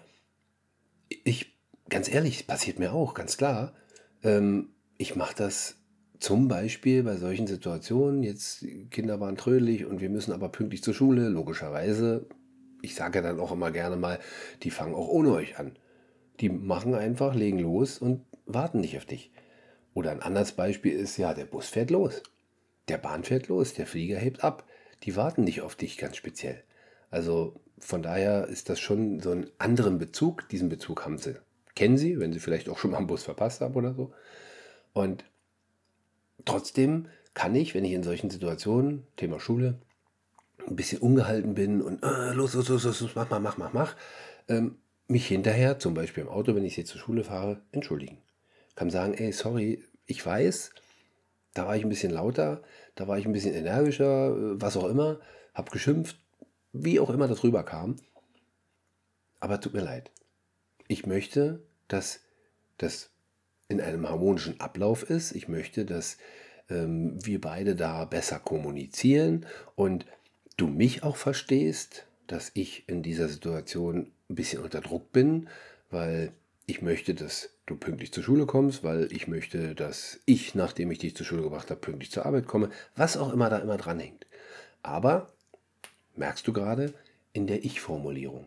ich, 1.09 1.59
ganz 1.89 2.09
ehrlich, 2.09 2.47
passiert 2.47 2.79
mir 2.79 2.93
auch, 2.93 3.13
ganz 3.15 3.37
klar, 3.37 3.75
ähm, 4.23 4.71
ich 4.97 5.17
mache 5.17 5.35
das 5.37 5.77
zum 6.21 6.49
Beispiel 6.49 7.03
bei 7.03 7.17
solchen 7.17 7.47
Situationen, 7.47 8.23
jetzt 8.23 8.65
Kinder 8.91 9.21
waren 9.21 9.37
trödelig 9.37 9.85
und 9.85 10.01
wir 10.01 10.11
müssen 10.11 10.33
aber 10.33 10.49
pünktlich 10.49 10.83
zur 10.83 10.95
Schule, 10.95 11.29
logischerweise, 11.29 12.27
ich 12.83 12.95
sage 12.95 13.21
dann 13.21 13.41
auch 13.41 13.53
immer 13.53 13.71
gerne 13.71 13.97
mal, 13.97 14.21
die 14.63 14.71
fangen 14.71 14.95
auch 14.95 15.09
ohne 15.09 15.33
euch 15.33 15.59
an. 15.59 15.77
Die 16.41 16.49
machen 16.49 16.95
einfach, 16.95 17.35
legen 17.35 17.59
los 17.59 17.99
und 17.99 18.25
warten 18.47 18.81
nicht 18.81 18.97
auf 18.97 19.05
dich. 19.05 19.31
Oder 19.95 20.11
ein 20.11 20.23
anderes 20.23 20.53
Beispiel 20.53 20.93
ist, 20.93 21.17
ja, 21.17 21.35
der 21.35 21.45
Bus 21.45 21.69
fährt 21.69 21.91
los. 21.91 22.23
Der 22.89 22.99
Bahn 22.99 23.25
fährt 23.25 23.49
los, 23.49 23.75
der 23.75 23.87
Flieger 23.87 24.19
hebt 24.19 24.43
ab. 24.45 24.65
Die 25.03 25.17
warten 25.17 25.45
nicht 25.45 25.63
auf 25.63 25.77
dich 25.77 25.99
ganz 25.99 26.17
speziell. 26.17 26.63
Also 27.11 27.61
von 27.79 28.03
daher 28.03 28.47
ist 28.47 28.69
das 28.69 28.79
schon 28.81 29.21
so 29.21 29.31
einen 29.31 29.51
anderen 29.59 29.99
Bezug. 29.99 30.49
Diesen 30.49 30.69
Bezug 30.69 31.05
haben 31.05 31.19
sie. 31.19 31.37
Kennen 31.75 31.99
sie, 31.99 32.19
wenn 32.19 32.33
sie 32.33 32.41
vielleicht 32.41 32.69
auch 32.69 32.79
schon 32.79 32.91
mal 32.91 32.99
einen 32.99 33.07
Bus 33.07 33.23
verpasst 33.23 33.61
haben 33.61 33.75
oder 33.75 33.95
so. 33.95 34.13
Und 34.93 35.25
trotzdem 36.45 37.09
kann 37.35 37.55
ich, 37.55 37.75
wenn 37.75 37.85
ich 37.85 37.93
in 37.93 38.03
solchen 38.03 38.31
Situationen, 38.31 39.07
Thema 39.17 39.41
Schule, 39.41 39.81
ein 40.67 40.77
bisschen 40.77 41.01
ungehalten 41.01 41.55
bin 41.55 41.81
und 41.81 42.03
äh, 42.03 42.33
los, 42.33 42.55
los, 42.55 42.69
los, 42.69 42.85
los, 42.85 43.15
mach, 43.15 43.31
mach, 43.31 43.41
mach, 43.41 43.57
mach, 43.57 43.73
mach, 43.73 43.97
ähm, 44.49 44.77
mich 45.11 45.27
hinterher, 45.27 45.79
zum 45.79 45.95
Beispiel 45.95 46.23
im 46.23 46.29
Auto, 46.29 46.55
wenn 46.55 46.65
ich 46.65 46.75
sie 46.75 46.85
zur 46.85 47.01
Schule 47.01 47.25
fahre, 47.25 47.61
entschuldigen. 47.73 48.19
Kann 48.77 48.91
sagen, 48.91 49.15
ey, 49.15 49.33
sorry, 49.33 49.85
ich 50.07 50.25
weiß, 50.25 50.73
da 51.55 51.67
war 51.67 51.77
ich 51.77 51.83
ein 51.83 51.89
bisschen 51.89 52.13
lauter, 52.13 52.63
da 52.95 53.09
war 53.09 53.19
ich 53.19 53.27
ein 53.27 53.33
bisschen 53.33 53.55
energischer, 53.55 54.35
was 54.61 54.77
auch 54.77 54.89
immer, 54.89 55.21
hab 55.53 55.71
geschimpft, 55.71 56.17
wie 56.73 57.01
auch 57.01 57.11
immer 57.11 57.29
das 57.29 57.43
rüberkam. 57.43 57.97
Aber 59.41 59.61
tut 59.61 59.75
mir 59.75 59.83
leid. 59.83 60.11
Ich 60.87 61.07
möchte, 61.07 61.63
dass 61.89 62.21
das 62.79 63.11
in 63.69 63.81
einem 63.81 64.09
harmonischen 64.09 64.61
Ablauf 64.61 65.09
ist. 65.09 65.33
Ich 65.33 65.49
möchte, 65.49 65.85
dass 65.85 66.19
ähm, 66.69 67.25
wir 67.25 67.41
beide 67.41 67.75
da 67.75 68.05
besser 68.05 68.39
kommunizieren 68.39 69.47
und 69.75 70.07
du 70.57 70.67
mich 70.67 71.03
auch 71.03 71.17
verstehst, 71.17 72.07
dass 72.27 72.51
ich 72.55 72.89
in 72.89 73.03
dieser 73.03 73.29
Situation 73.29 74.13
ein 74.31 74.35
bisschen 74.37 74.63
unter 74.63 74.81
Druck 74.81 75.13
bin, 75.13 75.49
weil 75.91 76.33
ich 76.67 76.83
möchte, 76.83 77.15
dass 77.15 77.51
du 77.67 77.77
pünktlich 77.77 78.13
zur 78.13 78.23
Schule 78.23 78.47
kommst, 78.47 78.85
weil 78.85 79.13
ich 79.13 79.27
möchte, 79.29 79.75
dass 79.75 80.21
ich, 80.25 80.55
nachdem 80.55 80.91
ich 80.91 80.99
dich 80.99 81.17
zur 81.17 81.27
Schule 81.27 81.43
gebracht 81.43 81.71
habe, 81.71 81.81
pünktlich 81.81 82.11
zur 82.11 82.25
Arbeit 82.25 82.47
komme, 82.47 82.71
was 82.97 83.17
auch 83.17 83.33
immer 83.33 83.51
da 83.51 83.59
immer 83.59 83.77
dran 83.77 83.99
hängt. 83.99 84.27
Aber, 84.83 85.33
merkst 86.17 86.47
du 86.47 86.53
gerade, 86.53 86.95
in 87.33 87.47
der 87.47 87.65
Ich-Formulierung. 87.65 88.47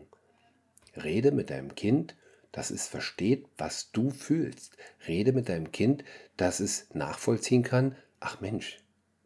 Rede 0.96 1.32
mit 1.32 1.50
deinem 1.50 1.74
Kind, 1.74 2.16
dass 2.52 2.70
es 2.70 2.86
versteht, 2.86 3.46
was 3.58 3.90
du 3.92 4.10
fühlst. 4.10 4.76
Rede 5.06 5.32
mit 5.32 5.48
deinem 5.48 5.72
Kind, 5.72 6.04
dass 6.36 6.60
es 6.60 6.88
nachvollziehen 6.94 7.62
kann, 7.62 7.96
ach 8.20 8.40
Mensch, 8.40 8.78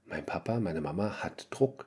mein 0.07 0.25
Papa, 0.25 0.61
meine 0.61 0.81
Mama 0.81 1.23
hat 1.23 1.47
Druck. 1.50 1.87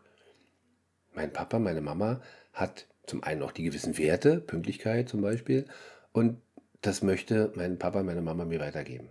Mein 1.14 1.34
Papa, 1.34 1.60
meine 1.60 1.82
Mama 1.82 2.22
hat 2.54 2.86
zum 3.06 3.24
einen 3.24 3.42
auch 3.42 3.52
die 3.52 3.64
gewissen 3.64 3.98
Werte, 3.98 4.40
Pünktlichkeit 4.40 5.10
zum 5.10 5.22
Beispiel, 5.22 5.66
und 6.12 6.42
das 6.82 7.02
möchte 7.02 7.52
mein 7.56 7.78
Papa, 7.78 8.04
meine 8.04 8.22
Mama 8.22 8.46
mir 8.46 8.60
weitergeben. 8.60 9.10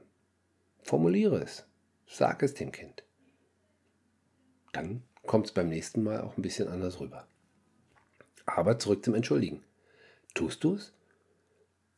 Formuliere 0.83 1.43
es. 1.43 1.67
Sag 2.07 2.43
es 2.43 2.55
dem 2.55 2.73
Kind. 2.73 3.05
Dann 4.73 5.03
kommt 5.27 5.47
es 5.47 5.53
beim 5.53 5.69
nächsten 5.69 6.03
Mal 6.03 6.21
auch 6.21 6.37
ein 6.37 6.43
bisschen 6.43 6.69
anders 6.69 6.99
rüber. 7.01 7.29
Aber 8.47 8.79
zurück 8.79 9.05
zum 9.05 9.15
Entschuldigen. 9.15 9.63
Tust 10.35 10.65
du 10.65 10.75
es? 10.75 10.93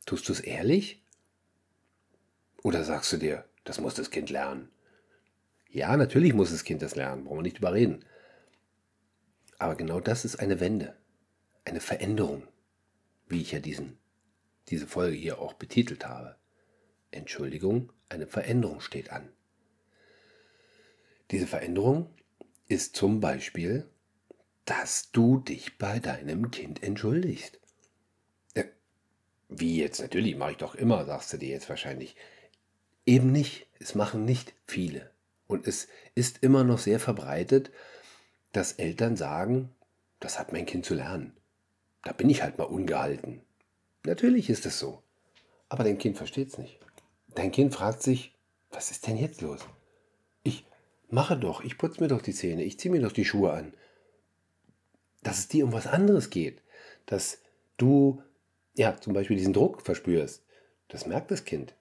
Tust 0.05 0.27
du 0.27 0.33
es 0.33 0.39
ehrlich? 0.39 1.01
Oder 2.61 2.83
sagst 2.83 3.11
du 3.11 3.17
dir, 3.17 3.45
das 3.63 3.79
muss 3.79 3.95
das 3.95 4.11
Kind 4.11 4.29
lernen? 4.29 4.69
Ja, 5.69 5.97
natürlich 5.97 6.33
muss 6.33 6.51
das 6.51 6.63
Kind 6.63 6.81
das 6.81 6.95
lernen, 6.95 7.23
brauchen 7.23 7.39
wir 7.39 7.43
nicht 7.43 7.57
überreden. 7.57 8.05
Aber 9.57 9.75
genau 9.75 9.99
das 9.99 10.25
ist 10.25 10.35
eine 10.35 10.59
Wende, 10.59 10.95
eine 11.65 11.81
Veränderung, 11.81 12.47
wie 13.27 13.41
ich 13.41 13.51
ja 13.51 13.59
diesen, 13.59 13.97
diese 14.69 14.87
Folge 14.87 15.15
hier 15.15 15.39
auch 15.39 15.53
betitelt 15.53 16.05
habe. 16.07 16.35
Entschuldigung, 17.11 17.91
eine 18.09 18.27
Veränderung 18.27 18.81
steht 18.81 19.11
an. 19.11 19.29
Diese 21.31 21.47
Veränderung 21.47 22.09
ist 22.67 22.95
zum 22.95 23.19
Beispiel, 23.19 23.89
dass 24.65 25.11
du 25.11 25.39
dich 25.39 25.77
bei 25.77 25.99
deinem 25.99 26.51
Kind 26.51 26.83
entschuldigst. 26.83 27.59
Wie 29.55 29.77
jetzt? 29.77 30.01
Natürlich 30.01 30.35
mache 30.35 30.51
ich 30.51 30.57
doch 30.57 30.73
immer, 30.73 31.05
sagst 31.05 31.31
du 31.31 31.37
dir 31.37 31.49
jetzt 31.49 31.69
wahrscheinlich. 31.69 32.15
Eben 33.05 33.31
nicht. 33.31 33.67
Es 33.79 33.93
machen 33.93 34.25
nicht 34.25 34.53
viele. 34.67 35.11
Und 35.45 35.67
es 35.67 35.87
ist 36.15 36.41
immer 36.41 36.63
noch 36.63 36.79
sehr 36.79 36.99
verbreitet, 36.99 37.71
dass 38.51 38.73
Eltern 38.73 39.15
sagen, 39.15 39.69
das 40.19 40.39
hat 40.39 40.53
mein 40.53 40.65
Kind 40.65 40.85
zu 40.85 40.95
lernen. 40.95 41.35
Da 42.03 42.13
bin 42.13 42.29
ich 42.29 42.43
halt 42.43 42.57
mal 42.57 42.65
ungehalten. 42.65 43.41
Natürlich 44.05 44.49
ist 44.49 44.65
es 44.65 44.79
so. 44.79 45.01
Aber 45.69 45.83
dein 45.83 45.97
Kind 45.97 46.17
versteht 46.17 46.49
es 46.49 46.57
nicht. 46.57 46.79
Dein 47.35 47.51
Kind 47.51 47.73
fragt 47.73 48.03
sich, 48.03 48.35
was 48.69 48.91
ist 48.91 49.07
denn 49.07 49.17
jetzt 49.17 49.41
los? 49.41 49.61
Ich 50.43 50.65
mache 51.09 51.37
doch, 51.37 51.63
ich 51.63 51.77
putze 51.77 52.01
mir 52.01 52.07
doch 52.07 52.21
die 52.21 52.33
Zähne, 52.33 52.63
ich 52.63 52.79
ziehe 52.79 52.91
mir 52.91 53.01
doch 53.01 53.11
die 53.11 53.25
Schuhe 53.25 53.51
an. 53.51 53.73
Dass 55.23 55.39
es 55.39 55.47
dir 55.47 55.65
um 55.65 55.73
was 55.73 55.87
anderes 55.87 56.29
geht. 56.29 56.61
Dass 57.05 57.39
du, 57.77 58.21
ja, 58.75 58.99
zum 58.99 59.13
Beispiel 59.13 59.37
diesen 59.37 59.53
Druck 59.53 59.81
verspürst. 59.81 60.43
Das 60.89 61.05
merkt 61.05 61.31
das 61.31 61.45
Kind. 61.45 61.73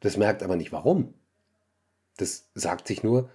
Das 0.00 0.16
merkt 0.16 0.42
aber 0.42 0.56
nicht 0.56 0.72
warum. 0.72 1.14
Das 2.16 2.50
sagt 2.54 2.88
sich 2.88 3.02
nur, 3.02 3.30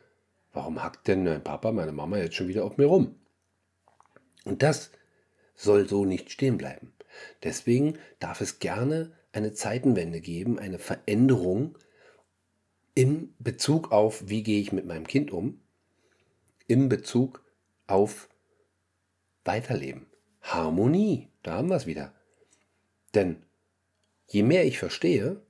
Warum 0.53 0.81
hackt 0.81 1.07
denn 1.07 1.23
mein 1.23 1.43
Papa, 1.43 1.71
meine 1.71 1.91
Mama 1.91 2.17
jetzt 2.17 2.35
schon 2.35 2.47
wieder 2.47 2.65
auf 2.65 2.77
mir 2.77 2.87
rum? 2.87 3.15
Und 4.45 4.63
das 4.63 4.91
soll 5.59 5.87
so 5.87 6.05
nicht 6.05 6.31
stehen 6.31 6.57
bleiben. 6.57 6.93
Deswegen 7.43 7.99
darf 8.19 8.39
es 8.41 8.59
gerne 8.59 9.11
eine 9.33 9.53
Zeitenwende 9.53 10.21
geben, 10.21 10.57
eine 10.57 10.79
Veränderung 10.79 11.77
in 12.95 13.35
Bezug 13.39 13.91
auf, 13.91 14.29
wie 14.29 14.41
gehe 14.41 14.61
ich 14.61 14.71
mit 14.71 14.85
meinem 14.85 15.05
Kind 15.05 15.31
um, 15.31 15.61
in 16.67 16.87
Bezug 16.89 17.43
auf 17.87 18.29
Weiterleben. 19.43 20.05
Harmonie, 20.41 21.29
da 21.43 21.53
haben 21.55 21.69
wir 21.69 21.75
es 21.75 21.87
wieder. 21.87 22.13
Denn 23.13 23.43
je 24.27 24.43
mehr 24.43 24.65
ich 24.65 24.79
verstehe, 24.79 25.41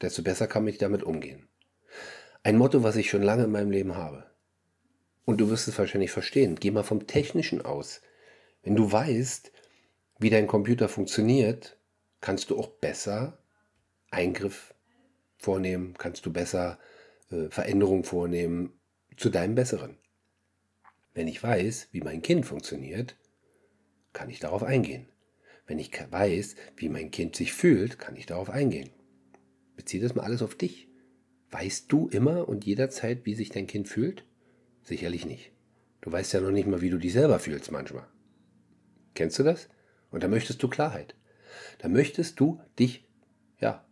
desto 0.00 0.22
besser 0.22 0.46
kann 0.46 0.66
ich 0.68 0.78
damit 0.78 1.02
umgehen. 1.02 1.48
Ein 2.44 2.56
Motto, 2.56 2.82
was 2.82 2.96
ich 2.96 3.10
schon 3.10 3.22
lange 3.22 3.44
in 3.44 3.50
meinem 3.50 3.70
Leben 3.70 3.96
habe. 3.96 4.30
Und 5.24 5.40
du 5.40 5.50
wirst 5.50 5.68
es 5.68 5.78
wahrscheinlich 5.78 6.12
verstehen. 6.12 6.56
Geh 6.56 6.70
mal 6.70 6.84
vom 6.84 7.06
Technischen 7.06 7.62
aus. 7.62 8.00
Wenn 8.68 8.76
du 8.76 8.92
weißt, 8.92 9.50
wie 10.18 10.28
dein 10.28 10.46
Computer 10.46 10.90
funktioniert, 10.90 11.78
kannst 12.20 12.50
du 12.50 12.58
auch 12.58 12.68
besser 12.68 13.42
Eingriff 14.10 14.74
vornehmen, 15.38 15.94
kannst 15.96 16.26
du 16.26 16.30
besser 16.34 16.78
äh, 17.30 17.48
Veränderungen 17.48 18.04
vornehmen 18.04 18.78
zu 19.16 19.30
deinem 19.30 19.54
Besseren. 19.54 19.96
Wenn 21.14 21.28
ich 21.28 21.42
weiß, 21.42 21.88
wie 21.92 22.02
mein 22.02 22.20
Kind 22.20 22.44
funktioniert, 22.44 23.16
kann 24.12 24.28
ich 24.28 24.38
darauf 24.38 24.62
eingehen. 24.62 25.08
Wenn 25.66 25.78
ich 25.78 25.90
weiß, 25.90 26.54
wie 26.76 26.90
mein 26.90 27.10
Kind 27.10 27.36
sich 27.36 27.54
fühlt, 27.54 27.98
kann 27.98 28.16
ich 28.16 28.26
darauf 28.26 28.50
eingehen. 28.50 28.90
Beziehe 29.76 30.02
das 30.02 30.14
mal 30.14 30.24
alles 30.24 30.42
auf 30.42 30.54
dich. 30.54 30.88
Weißt 31.50 31.90
du 31.90 32.08
immer 32.08 32.46
und 32.46 32.66
jederzeit, 32.66 33.24
wie 33.24 33.34
sich 33.34 33.48
dein 33.48 33.66
Kind 33.66 33.88
fühlt? 33.88 34.26
Sicherlich 34.82 35.24
nicht. 35.24 35.52
Du 36.02 36.12
weißt 36.12 36.34
ja 36.34 36.42
noch 36.42 36.50
nicht 36.50 36.68
mal, 36.68 36.82
wie 36.82 36.90
du 36.90 36.98
dich 36.98 37.14
selber 37.14 37.38
fühlst 37.38 37.72
manchmal. 37.72 38.06
Kennst 39.18 39.38
du 39.38 39.42
das? 39.42 39.68
Und 40.10 40.22
da 40.22 40.28
möchtest 40.28 40.62
du 40.62 40.68
Klarheit. 40.68 41.16
Da 41.78 41.88
möchtest 41.88 42.38
du 42.38 42.60
dich, 42.78 43.04
ja, 43.60 43.84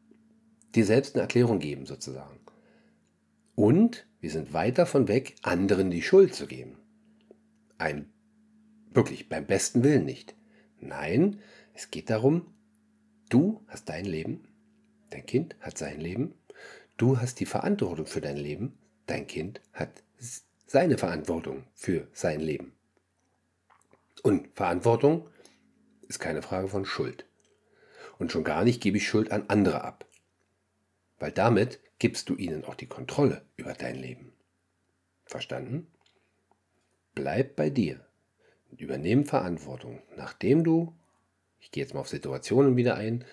dir 0.75 0.87
selbst 0.87 1.15
eine 1.15 1.23
Erklärung 1.23 1.59
geben 1.59 1.85
sozusagen. 1.85 2.39
Und 3.57 4.07
wir 4.21 4.31
sind 4.31 4.53
weit 4.53 4.79
davon 4.79 5.09
weg, 5.09 5.35
anderen 5.43 5.91
die 5.91 6.03
Schuld 6.03 6.35
zu 6.35 6.47
geben. 6.47 6.79
Ein, 7.77 8.13
wirklich, 8.93 9.29
beim 9.29 9.47
besten 9.47 9.83
Willen 9.83 10.05
nicht. 10.05 10.37
Nein, 10.79 11.41
es 11.75 11.91
geht 11.91 12.09
darum, 12.09 12.55
du 13.29 13.65
hast 13.67 13.89
dein 13.89 14.05
Leben, 14.05 14.47
dein 15.11 15.27
Kind 15.27 15.57
hat 15.61 15.77
sein 15.77 16.01
Leben 16.01 16.35
Du 16.97 17.21
hast 17.21 17.41
die 17.41 17.47
Verantwortung 17.47 18.07
für 18.07 18.23
dein 18.23 18.39
Leben, 18.39 18.79
dein 19.07 19.27
Kind 19.27 19.61
hat 19.75 20.03
seine 20.67 20.97
Verantwortung 20.97 21.65
für 21.75 22.09
sein 22.13 22.41
Leben. 22.41 22.76
Und 24.23 24.49
Verantwortung 24.55 25.29
ist 26.09 26.19
keine 26.19 26.43
Frage 26.43 26.69
von 26.69 26.85
Schuld. 26.85 27.27
Und 28.19 28.33
schon 28.33 28.45
gar 28.45 28.65
nicht 28.65 28.81
gebe 28.81 28.97
ich 28.97 29.07
Schuld 29.07 29.31
an 29.31 29.45
andere 29.49 29.85
ab. 29.85 30.07
Weil 31.19 31.33
damit 31.33 31.81
gibst 31.99 32.29
du 32.29 32.37
ihnen 32.37 32.65
auch 32.65 32.75
die 32.75 32.89
Kontrolle 32.89 33.45
über 33.57 33.73
dein 33.73 33.97
Leben. 33.97 34.33
Verstanden? 35.25 35.87
Bleib 37.15 37.57
bei 37.57 37.71
dir. 37.71 38.07
Übernehm 38.79 39.25
Verantwortung, 39.25 40.03
nachdem 40.17 40.63
du, 40.63 40.95
ich 41.61 41.71
gehe 41.71 41.83
jetzt 41.83 41.95
mal 41.95 42.01
auf 42.01 42.09
Situationen 42.09 42.77
wieder 42.77 42.97
ein, 42.97 43.25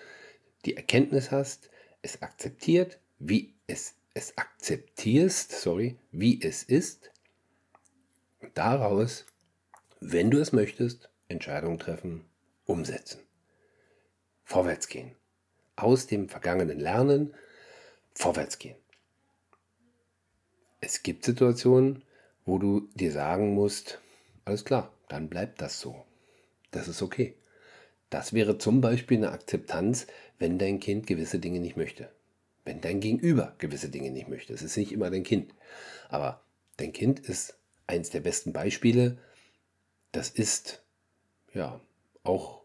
die 0.64 0.76
Erkenntnis 0.76 1.30
hast, 1.30 1.68
es 2.02 2.22
akzeptiert, 2.22 2.98
wie 3.18 3.54
es, 3.66 3.94
es 4.14 4.38
akzeptierst, 4.38 5.52
sorry, 5.52 5.98
wie 6.12 6.40
es 6.40 6.62
ist, 6.62 7.10
daraus, 8.54 9.26
wenn 10.06 10.30
du 10.30 10.38
es 10.38 10.52
möchtest, 10.52 11.08
Entscheidungen 11.28 11.78
treffen, 11.78 12.26
umsetzen. 12.66 13.20
Vorwärts 14.44 14.88
gehen. 14.88 15.12
Aus 15.76 16.06
dem 16.06 16.28
Vergangenen 16.28 16.78
lernen, 16.78 17.34
vorwärts 18.12 18.58
gehen. 18.58 18.76
Es 20.80 21.02
gibt 21.02 21.24
Situationen, 21.24 22.02
wo 22.44 22.58
du 22.58 22.88
dir 22.94 23.12
sagen 23.12 23.54
musst, 23.54 23.98
alles 24.44 24.66
klar, 24.66 24.92
dann 25.08 25.30
bleibt 25.30 25.62
das 25.62 25.80
so. 25.80 26.04
Das 26.70 26.86
ist 26.86 27.00
okay. 27.00 27.34
Das 28.10 28.34
wäre 28.34 28.58
zum 28.58 28.82
Beispiel 28.82 29.16
eine 29.16 29.32
Akzeptanz, 29.32 30.06
wenn 30.38 30.58
dein 30.58 30.80
Kind 30.80 31.06
gewisse 31.06 31.38
Dinge 31.38 31.60
nicht 31.60 31.78
möchte. 31.78 32.10
Wenn 32.66 32.82
dein 32.82 33.00
Gegenüber 33.00 33.54
gewisse 33.56 33.88
Dinge 33.88 34.10
nicht 34.10 34.28
möchte. 34.28 34.52
Es 34.52 34.60
ist 34.60 34.76
nicht 34.76 34.92
immer 34.92 35.10
dein 35.10 35.24
Kind. 35.24 35.54
Aber 36.10 36.42
dein 36.76 36.92
Kind 36.92 37.20
ist 37.20 37.56
eins 37.86 38.10
der 38.10 38.20
besten 38.20 38.52
Beispiele. 38.52 39.16
Das 40.14 40.30
ist 40.30 40.80
ja 41.54 41.80
auch, 42.22 42.62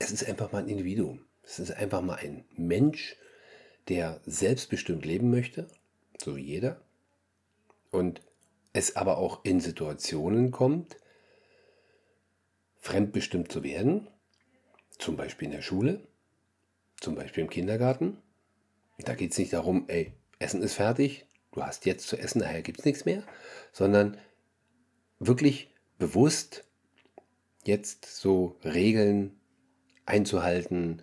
es 0.00 0.10
ist 0.10 0.26
einfach 0.26 0.50
mal 0.50 0.58
ein 0.58 0.68
Individuum. 0.68 1.24
Es 1.44 1.60
ist 1.60 1.70
einfach 1.70 2.02
mal 2.02 2.16
ein 2.16 2.44
Mensch, 2.56 3.16
der 3.86 4.20
selbstbestimmt 4.26 5.06
leben 5.06 5.30
möchte, 5.30 5.68
so 6.20 6.34
wie 6.34 6.42
jeder. 6.42 6.80
Und 7.92 8.22
es 8.72 8.96
aber 8.96 9.18
auch 9.18 9.44
in 9.44 9.60
Situationen 9.60 10.50
kommt, 10.50 10.96
fremdbestimmt 12.80 13.52
zu 13.52 13.62
werden, 13.62 14.08
zum 14.98 15.16
Beispiel 15.16 15.46
in 15.46 15.52
der 15.52 15.62
Schule, 15.62 16.08
zum 16.98 17.14
Beispiel 17.14 17.44
im 17.44 17.50
Kindergarten. 17.50 18.20
Da 18.98 19.14
geht 19.14 19.30
es 19.30 19.38
nicht 19.38 19.52
darum, 19.52 19.84
ey, 19.86 20.12
Essen 20.40 20.60
ist 20.60 20.74
fertig, 20.74 21.24
du 21.52 21.62
hast 21.62 21.86
jetzt 21.86 22.08
zu 22.08 22.16
essen, 22.16 22.40
daher 22.40 22.62
gibt 22.62 22.80
es 22.80 22.84
nichts 22.84 23.04
mehr, 23.04 23.22
sondern 23.70 24.18
wirklich 25.20 25.70
bewusst 25.98 26.64
jetzt 27.64 28.04
so 28.04 28.56
Regeln 28.64 29.38
einzuhalten, 30.04 31.02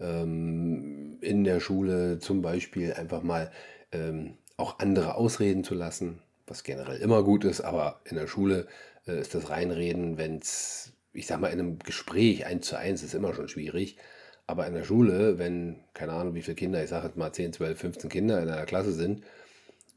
ähm, 0.00 1.18
in 1.20 1.44
der 1.44 1.60
Schule 1.60 2.18
zum 2.18 2.42
Beispiel 2.42 2.94
einfach 2.94 3.22
mal 3.22 3.50
ähm, 3.92 4.38
auch 4.56 4.78
andere 4.78 5.16
ausreden 5.16 5.64
zu 5.64 5.74
lassen, 5.74 6.20
was 6.46 6.64
generell 6.64 6.98
immer 7.00 7.22
gut 7.22 7.44
ist, 7.44 7.60
aber 7.60 8.00
in 8.04 8.16
der 8.16 8.26
Schule 8.26 8.66
äh, 9.06 9.20
ist 9.20 9.34
das 9.34 9.50
Reinreden, 9.50 10.18
wenn 10.18 10.38
es, 10.38 10.92
ich 11.12 11.26
sag 11.26 11.40
mal, 11.40 11.48
in 11.48 11.58
einem 11.58 11.78
Gespräch 11.78 12.46
eins 12.46 12.66
zu 12.66 12.76
eins 12.76 13.02
ist 13.02 13.14
immer 13.14 13.34
schon 13.34 13.48
schwierig. 13.48 13.98
Aber 14.46 14.66
in 14.66 14.72
der 14.72 14.84
Schule, 14.84 15.38
wenn, 15.38 15.80
keine 15.92 16.12
Ahnung, 16.12 16.34
wie 16.34 16.40
viele 16.40 16.54
Kinder, 16.54 16.82
ich 16.82 16.88
sage 16.88 17.06
jetzt 17.06 17.18
mal 17.18 17.32
10, 17.32 17.52
12, 17.52 17.78
15 17.78 18.10
Kinder 18.10 18.40
in 18.40 18.48
einer 18.48 18.64
Klasse 18.64 18.92
sind 18.92 19.22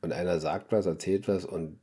und 0.01 0.11
einer 0.11 0.41
sagt 0.41 0.73
was, 0.73 0.85
erzählt 0.85 1.29
was 1.29 1.45
und 1.45 1.79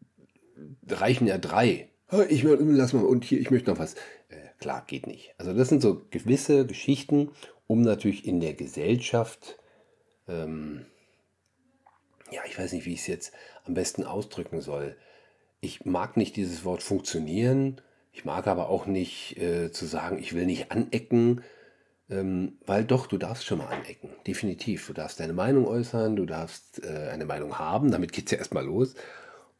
reichen 0.87 1.27
ja 1.27 1.39
drei. 1.39 1.89
Ich 2.29 2.43
lass 2.43 2.93
mal 2.93 3.05
und 3.05 3.25
hier, 3.25 3.41
ich 3.41 3.51
möchte 3.51 3.71
noch 3.71 3.79
was. 3.79 3.95
Äh, 4.29 4.49
klar, 4.59 4.85
geht 4.87 5.07
nicht. 5.07 5.35
Also 5.39 5.53
das 5.53 5.69
sind 5.69 5.83
so 5.83 6.03
gewisse 6.11 6.67
Geschichten, 6.67 7.31
um 7.67 7.83
natürlich 7.83 8.27
in 8.27 8.41
der 8.41 8.55
Gesellschaft 8.55 9.59
ähm, 10.27 10.87
ja, 12.31 12.43
ich 12.47 12.59
weiß 12.59 12.73
nicht, 12.73 12.87
wie 12.87 12.93
ich 12.93 13.01
es 13.01 13.07
jetzt 13.07 13.33
am 13.65 13.75
besten 13.75 14.05
ausdrücken 14.05 14.61
soll. 14.61 14.97
Ich 15.61 15.85
mag 15.85 16.17
nicht 16.17 16.37
dieses 16.37 16.65
Wort 16.65 16.83
funktionieren. 16.83 17.81
Ich 18.13 18.25
mag 18.25 18.47
aber 18.47 18.69
auch 18.69 18.87
nicht 18.87 19.39
äh, 19.39 19.71
zu 19.73 19.87
sagen, 19.87 20.19
ich 20.19 20.35
will 20.35 20.47
nicht 20.47 20.71
anecken, 20.71 21.43
ähm, 22.11 22.59
weil 22.67 22.85
doch, 22.85 23.07
du 23.07 23.19
darfst 23.19 23.45
schon 23.45 23.59
mal 23.59 23.69
anecken. 23.69 24.11
Definitiv. 24.27 24.87
Du 24.87 24.93
darfst 24.93 25.21
deine 25.21 25.33
Meinung 25.33 25.67
äußern, 25.67 26.17
du 26.17 26.27
darfst 26.27 26.85
äh, 26.85 27.09
eine 27.11 27.27
Meinung 27.27 27.59
haben, 27.59 27.91
damit 27.91 28.13
geht 28.13 28.27
es 28.27 28.33
ja 28.33 28.39
erstmal 28.39 28.65
los. 28.65 28.95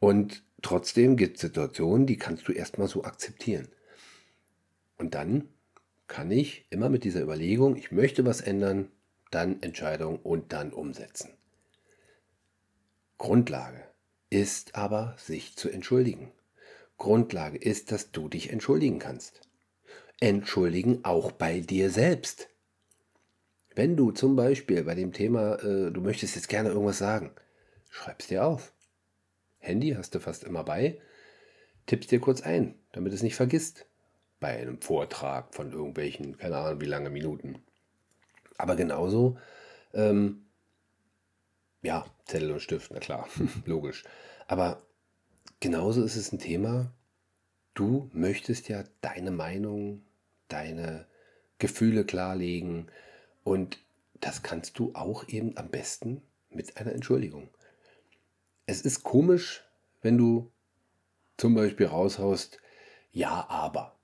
Und 0.01 0.45
trotzdem 0.63 1.17
gibt 1.17 1.37
es 1.37 1.43
Situationen, 1.43 2.07
die 2.07 2.17
kannst 2.17 2.49
du 2.49 2.53
erstmal 2.53 2.89
so 2.89 3.05
akzeptieren. 3.05 3.69
Und 4.97 5.15
dann 5.15 5.49
kann 6.07 6.31
ich 6.31 6.67
immer 6.71 6.89
mit 6.89 7.05
dieser 7.05 7.23
Überlegung, 7.23 7.77
ich 7.77 7.93
möchte 7.93 8.25
was 8.25 8.41
ändern, 8.41 8.91
dann 9.31 9.63
Entscheidung 9.63 10.19
und 10.21 10.53
dann 10.53 10.73
umsetzen. 10.73 11.31
Grundlage 13.19 13.85
ist 14.31 14.75
aber, 14.75 15.15
sich 15.19 15.57
zu 15.57 15.69
entschuldigen. 15.69 16.33
Grundlage 16.97 17.59
ist, 17.59 17.93
dass 17.93 18.11
du 18.11 18.29
dich 18.29 18.51
entschuldigen 18.51 18.99
kannst. 18.99 19.41
Entschuldigen 20.21 21.05
auch 21.05 21.33
bei 21.33 21.61
dir 21.61 21.91
selbst. 21.91 22.49
Wenn 23.75 23.97
du 23.97 24.11
zum 24.11 24.35
Beispiel 24.35 24.83
bei 24.83 24.95
dem 24.95 25.13
Thema, 25.13 25.57
äh, 25.63 25.93
du 25.93 26.01
möchtest 26.01 26.35
jetzt 26.35 26.49
gerne 26.49 26.71
irgendwas 26.71 26.99
sagen, 26.99 27.31
schreib's 27.91 28.27
dir 28.27 28.45
auf. 28.45 28.73
Handy 29.69 29.93
hast 29.93 30.15
du 30.15 30.21
fast 30.21 30.45
immer 30.45 30.65
bei, 30.65 31.01
tippst 31.87 32.11
dir 32.11 32.21
kurz 32.21 32.41
ein, 32.41 32.75
damit 32.93 33.13
es 33.13 33.23
nicht 33.23 33.37
vergisst. 33.37 33.87
Bei 34.41 34.57
einem 34.57 34.81
Vortrag 34.81 35.55
von 35.55 35.73
irgendwelchen, 35.73 36.39
keine 36.39 36.57
Ahnung 36.59 36.81
wie 36.81 36.87
lange 36.87 37.11
Minuten. 37.11 37.59
Aber 38.57 38.77
genauso 38.77 39.37
ähm, 39.95 40.45
ja, 41.83 42.05
Zettel 42.25 42.53
und 42.53 42.61
Stift, 42.61 42.91
na 42.93 43.01
klar, 43.01 43.29
logisch. 43.65 44.05
Aber 44.47 44.83
genauso 45.61 46.03
ist 46.03 46.17
es 46.17 46.33
ein 46.33 46.39
Thema, 46.39 46.93
du 47.75 48.11
möchtest 48.13 48.69
ja 48.69 48.85
deine 49.01 49.31
Meinung, 49.31 50.03
deine 50.49 51.07
Gefühle 51.59 52.05
klarlegen 52.05 52.91
und 53.45 53.79
das 54.21 54.43
kannst 54.43 54.79
du 54.79 54.93
auch 54.95 55.29
eben 55.29 55.57
am 55.57 55.69
besten 55.69 56.23
mit 56.51 56.77
einer 56.77 56.93
Entschuldigung. 56.93 57.49
Es 58.69 58.83
ist 58.83 59.03
komisch, 59.03 59.65
wenn 60.03 60.19
du 60.19 60.53
zum 61.39 61.55
Beispiel 61.55 61.87
raushaust, 61.87 62.61
ja, 63.13 63.47
aber. 63.49 63.97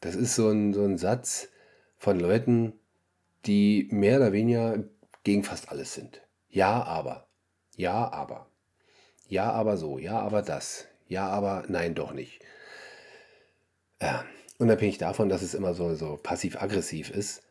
Das 0.00 0.14
ist 0.14 0.36
so 0.36 0.48
ein, 0.48 0.72
so 0.72 0.84
ein 0.84 0.96
Satz 0.96 1.48
von 1.98 2.20
Leuten, 2.20 2.72
die 3.46 3.88
mehr 3.90 4.18
oder 4.18 4.32
weniger 4.32 4.84
gegen 5.24 5.42
fast 5.42 5.70
alles 5.70 5.92
sind. 5.92 6.22
Ja, 6.50 6.84
aber. 6.84 7.26
Ja, 7.74 8.12
aber. 8.12 8.46
Ja, 9.26 9.50
aber 9.50 9.76
so. 9.76 9.98
Ja, 9.98 10.20
aber 10.20 10.42
das. 10.42 10.86
Ja, 11.08 11.26
aber 11.26 11.64
nein, 11.66 11.96
doch 11.96 12.12
nicht. 12.12 12.40
Äh, 13.98 14.20
unabhängig 14.58 14.98
davon, 14.98 15.28
dass 15.28 15.42
es 15.42 15.52
immer 15.52 15.74
so, 15.74 15.96
so 15.96 16.16
passiv-aggressiv 16.16 17.10
ist, 17.10 17.42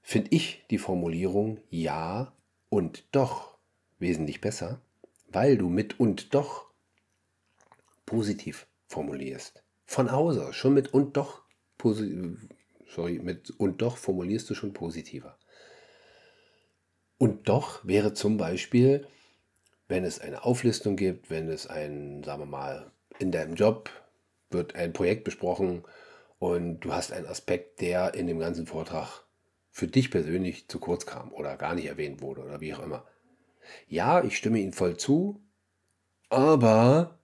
finde 0.00 0.28
ich 0.30 0.64
die 0.70 0.78
Formulierung 0.78 1.58
ja 1.70 2.32
und 2.68 3.04
doch 3.10 3.58
wesentlich 3.98 4.40
besser, 4.40 4.80
weil 5.32 5.56
du 5.56 5.68
mit 5.68 5.98
und 5.98 6.34
doch 6.34 6.66
positiv 8.06 8.66
formulierst. 8.88 9.62
Von 9.86 10.12
Hause 10.12 10.52
schon 10.52 10.74
mit 10.74 10.92
und 10.94 11.16
doch 11.16 11.42
sorry, 12.88 13.18
mit 13.18 13.50
und 13.50 13.82
doch 13.82 13.96
formulierst 13.96 14.48
du 14.50 14.54
schon 14.54 14.72
positiver. 14.72 15.36
Und 17.18 17.48
doch 17.48 17.84
wäre 17.84 18.14
zum 18.14 18.36
Beispiel, 18.36 19.06
wenn 19.88 20.04
es 20.04 20.20
eine 20.20 20.44
Auflistung 20.44 20.96
gibt, 20.96 21.30
wenn 21.30 21.48
es 21.48 21.66
ein, 21.66 22.22
sagen 22.22 22.42
wir 22.42 22.46
mal, 22.46 22.92
in 23.18 23.30
deinem 23.30 23.54
Job 23.54 23.90
wird 24.50 24.74
ein 24.74 24.92
Projekt 24.92 25.24
besprochen 25.24 25.84
und 26.38 26.80
du 26.80 26.92
hast 26.92 27.12
einen 27.12 27.26
Aspekt, 27.26 27.80
der 27.80 28.14
in 28.14 28.26
dem 28.26 28.38
ganzen 28.38 28.66
Vortrag 28.66 29.24
für 29.70 29.86
dich 29.86 30.10
persönlich 30.10 30.68
zu 30.68 30.78
kurz 30.78 31.06
kam 31.06 31.32
oder 31.32 31.56
gar 31.56 31.74
nicht 31.74 31.86
erwähnt 31.86 32.20
wurde 32.20 32.42
oder 32.42 32.60
wie 32.60 32.74
auch 32.74 32.82
immer. 32.82 33.06
Ja, 33.88 34.22
ich 34.22 34.36
stimme 34.36 34.58
Ihnen 34.58 34.72
voll 34.72 34.96
zu, 34.96 35.40
aber 36.28 37.18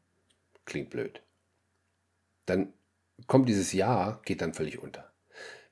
klingt 0.64 0.90
blöd. 0.90 1.22
Dann 2.46 2.72
kommt 3.26 3.48
dieses 3.48 3.72
Ja, 3.72 4.20
geht 4.24 4.40
dann 4.40 4.54
völlig 4.54 4.78
unter. 4.78 5.10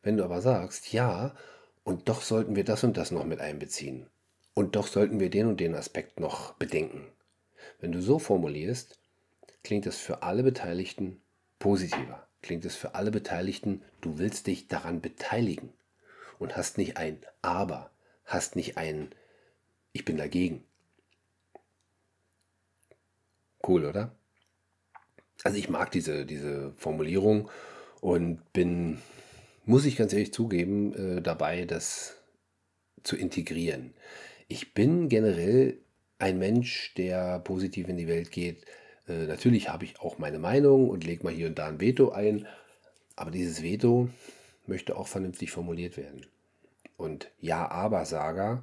Wenn 0.02 0.16
du 0.16 0.24
aber 0.24 0.40
sagst, 0.40 0.92
ja, 0.92 1.34
und 1.84 2.08
doch 2.08 2.22
sollten 2.22 2.56
wir 2.56 2.64
das 2.64 2.84
und 2.84 2.96
das 2.96 3.10
noch 3.10 3.24
mit 3.24 3.40
einbeziehen, 3.40 4.08
und 4.54 4.74
doch 4.74 4.86
sollten 4.86 5.20
wir 5.20 5.30
den 5.30 5.46
und 5.46 5.60
den 5.60 5.74
Aspekt 5.74 6.18
noch 6.18 6.54
bedenken. 6.54 7.06
Wenn 7.80 7.92
du 7.92 8.00
so 8.00 8.18
formulierst, 8.18 8.98
klingt 9.62 9.86
es 9.86 9.98
für 9.98 10.22
alle 10.22 10.42
Beteiligten 10.42 11.20
positiver. 11.58 12.26
Klingt 12.42 12.64
es 12.64 12.76
für 12.76 12.94
alle 12.94 13.10
Beteiligten, 13.10 13.82
du 14.00 14.18
willst 14.18 14.46
dich 14.46 14.68
daran 14.68 15.00
beteiligen 15.00 15.72
und 16.38 16.56
hast 16.56 16.78
nicht 16.78 16.96
ein 16.96 17.18
Aber, 17.42 17.90
hast 18.24 18.56
nicht 18.56 18.76
ein 18.76 19.10
Ich 19.96 20.04
bin 20.04 20.18
dagegen. 20.18 20.62
Cool, 23.66 23.86
oder? 23.86 24.14
Also 25.42 25.56
ich 25.56 25.70
mag 25.70 25.90
diese, 25.90 26.26
diese 26.26 26.74
Formulierung 26.76 27.48
und 28.02 28.52
bin, 28.52 28.98
muss 29.64 29.86
ich 29.86 29.96
ganz 29.96 30.12
ehrlich 30.12 30.34
zugeben, 30.34 30.92
äh, 30.92 31.22
dabei, 31.22 31.64
das 31.64 32.18
zu 33.04 33.16
integrieren. 33.16 33.94
Ich 34.48 34.74
bin 34.74 35.08
generell 35.08 35.78
ein 36.18 36.38
Mensch, 36.38 36.92
der 36.98 37.38
positiv 37.38 37.88
in 37.88 37.96
die 37.96 38.06
Welt 38.06 38.30
geht. 38.30 38.66
Äh, 39.08 39.24
natürlich 39.24 39.70
habe 39.70 39.86
ich 39.86 39.98
auch 39.98 40.18
meine 40.18 40.38
Meinung 40.38 40.90
und 40.90 41.04
lege 41.04 41.24
mal 41.24 41.32
hier 41.32 41.46
und 41.46 41.58
da 41.58 41.68
ein 41.68 41.80
Veto 41.80 42.10
ein, 42.10 42.46
aber 43.14 43.30
dieses 43.30 43.62
Veto 43.62 44.10
möchte 44.66 44.94
auch 44.94 45.08
vernünftig 45.08 45.52
formuliert 45.52 45.96
werden. 45.96 46.26
Und 46.98 47.30
Ja-Aber-Sager 47.40 48.62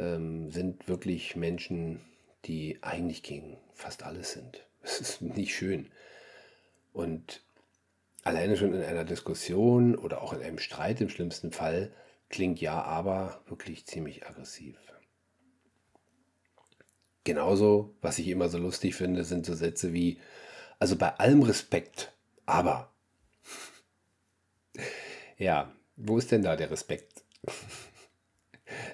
ähm, 0.00 0.50
sind 0.50 0.88
wirklich 0.88 1.36
Menschen, 1.36 2.00
die 2.46 2.78
eigentlich 2.82 3.22
gegen 3.22 3.58
fast 3.74 4.02
alles 4.02 4.32
sind. 4.32 4.66
Es 4.82 4.98
ist 4.98 5.20
nicht 5.20 5.54
schön. 5.54 5.90
Und 6.94 7.42
alleine 8.24 8.56
schon 8.56 8.72
in 8.72 8.82
einer 8.82 9.04
Diskussion 9.04 9.94
oder 9.94 10.22
auch 10.22 10.32
in 10.32 10.40
einem 10.40 10.58
Streit 10.58 11.02
im 11.02 11.10
schlimmsten 11.10 11.52
Fall 11.52 11.92
klingt 12.30 12.62
ja 12.62 12.80
aber 12.82 13.42
wirklich 13.46 13.84
ziemlich 13.84 14.26
aggressiv. 14.26 14.78
Genauso, 17.24 17.94
was 18.00 18.18
ich 18.18 18.28
immer 18.28 18.48
so 18.48 18.56
lustig 18.56 18.94
finde, 18.94 19.24
sind 19.24 19.44
so 19.44 19.54
Sätze 19.54 19.92
wie, 19.92 20.18
also 20.78 20.96
bei 20.96 21.14
allem 21.18 21.42
Respekt, 21.42 22.12
aber. 22.46 22.90
Ja, 25.36 25.74
wo 25.96 26.18
ist 26.18 26.30
denn 26.32 26.42
da 26.42 26.54
der 26.54 26.70
Respekt? 26.70 27.24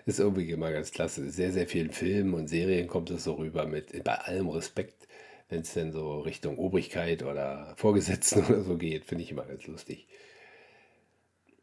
ist 0.06 0.20
irgendwie 0.20 0.50
immer 0.50 0.72
ganz 0.72 0.92
klasse. 0.92 1.28
Sehr, 1.30 1.52
sehr 1.52 1.66
vielen 1.66 1.90
Filmen 1.90 2.34
und 2.34 2.46
Serien 2.48 2.86
kommt 2.86 3.10
es 3.10 3.24
so 3.24 3.34
rüber 3.34 3.66
mit 3.66 4.04
bei 4.04 4.14
allem 4.14 4.48
Respekt, 4.48 5.08
wenn 5.48 5.60
es 5.60 5.74
denn 5.74 5.92
so 5.92 6.20
Richtung 6.20 6.58
Obrigkeit 6.58 7.22
oder 7.22 7.74
Vorgesetzten 7.76 8.44
oder 8.48 8.62
so 8.62 8.76
geht, 8.76 9.04
finde 9.04 9.24
ich 9.24 9.30
immer 9.32 9.44
ganz 9.44 9.66
lustig. 9.66 10.06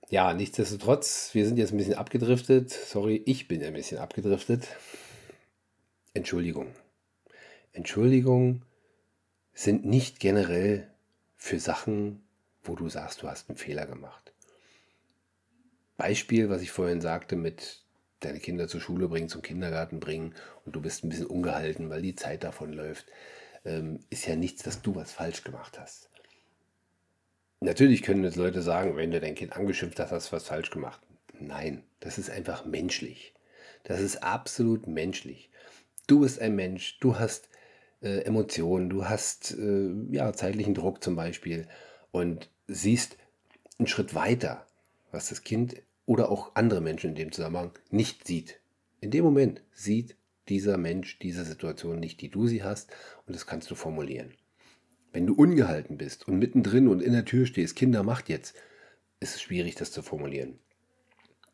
Ja, 0.09 0.33
nichtsdestotrotz, 0.33 1.29
wir 1.33 1.45
sind 1.47 1.57
jetzt 1.57 1.71
ein 1.71 1.77
bisschen 1.77 1.95
abgedriftet. 1.95 2.69
Sorry, 2.69 3.23
ich 3.25 3.47
bin 3.47 3.63
ein 3.63 3.73
bisschen 3.73 3.97
abgedriftet. 3.97 4.67
Entschuldigung. 6.13 6.67
Entschuldigung 7.71 8.63
sind 9.53 9.85
nicht 9.85 10.19
generell 10.19 10.91
für 11.37 11.59
Sachen, 11.59 12.21
wo 12.61 12.75
du 12.75 12.89
sagst, 12.89 13.23
du 13.23 13.27
hast 13.27 13.49
einen 13.49 13.57
Fehler 13.57 13.85
gemacht. 13.85 14.33
Beispiel, 15.97 16.49
was 16.49 16.61
ich 16.61 16.71
vorhin 16.71 17.01
sagte, 17.01 17.35
mit 17.35 17.82
deine 18.25 18.39
Kinder 18.39 18.67
zur 18.67 18.81
Schule 18.81 19.07
bringen, 19.07 19.29
zum 19.29 19.41
Kindergarten 19.41 19.99
bringen 19.99 20.35
und 20.65 20.75
du 20.75 20.81
bist 20.81 21.03
ein 21.03 21.09
bisschen 21.09 21.27
ungehalten, 21.27 21.89
weil 21.89 22.01
die 22.01 22.15
Zeit 22.15 22.43
davon 22.43 22.73
läuft, 22.73 23.05
ähm, 23.65 23.99
ist 24.09 24.27
ja 24.27 24.35
nichts, 24.35 24.63
dass 24.63 24.81
du 24.81 24.95
was 24.95 25.11
falsch 25.11 25.43
gemacht 25.43 25.79
hast. 25.79 26.09
Natürlich 27.59 28.01
können 28.01 28.23
jetzt 28.23 28.35
Leute 28.35 28.61
sagen, 28.61 28.97
wenn 28.97 29.11
du 29.11 29.21
dein 29.21 29.35
Kind 29.35 29.55
angeschimpft 29.55 29.99
hast, 29.99 30.11
hast 30.11 30.31
du 30.31 30.35
was 30.35 30.47
falsch 30.47 30.69
gemacht. 30.69 30.99
Nein, 31.39 31.83
das 32.01 32.17
ist 32.17 32.29
einfach 32.29 32.65
menschlich. 32.65 33.33
Das 33.83 34.01
ist 34.01 34.23
absolut 34.23 34.87
menschlich. 34.87 35.49
Du 36.07 36.21
bist 36.21 36.39
ein 36.39 36.55
Mensch, 36.55 36.99
du 36.99 37.17
hast 37.17 37.47
äh, 38.01 38.19
Emotionen, 38.25 38.89
du 38.89 39.07
hast 39.07 39.55
äh, 39.57 39.91
ja, 40.11 40.33
zeitlichen 40.33 40.73
Druck 40.73 41.03
zum 41.03 41.15
Beispiel 41.15 41.67
und 42.11 42.49
siehst 42.67 43.17
einen 43.79 43.87
Schritt 43.87 44.13
weiter, 44.13 44.67
was 45.11 45.29
das 45.29 45.43
Kind 45.43 45.81
oder 46.05 46.29
auch 46.29 46.55
andere 46.55 46.81
Menschen 46.81 47.11
in 47.11 47.15
dem 47.15 47.31
Zusammenhang 47.31 47.71
nicht 47.89 48.27
sieht. 48.27 48.59
In 48.99 49.11
dem 49.11 49.23
Moment 49.23 49.61
sieht 49.71 50.17
dieser 50.49 50.77
Mensch 50.77 51.19
diese 51.19 51.45
Situation 51.45 51.99
nicht, 51.99 52.21
die 52.21 52.29
du 52.29 52.47
sie 52.47 52.63
hast, 52.63 52.91
und 53.25 53.35
das 53.35 53.45
kannst 53.45 53.71
du 53.71 53.75
formulieren. 53.75 54.33
Wenn 55.11 55.27
du 55.27 55.33
ungehalten 55.35 55.97
bist 55.97 56.27
und 56.27 56.39
mittendrin 56.39 56.87
und 56.87 57.01
in 57.01 57.13
der 57.13 57.25
Tür 57.25 57.45
stehst, 57.45 57.75
Kinder 57.75 58.03
macht 58.03 58.29
jetzt, 58.29 58.55
ist 59.19 59.35
es 59.35 59.41
schwierig, 59.41 59.75
das 59.75 59.91
zu 59.91 60.01
formulieren. 60.01 60.59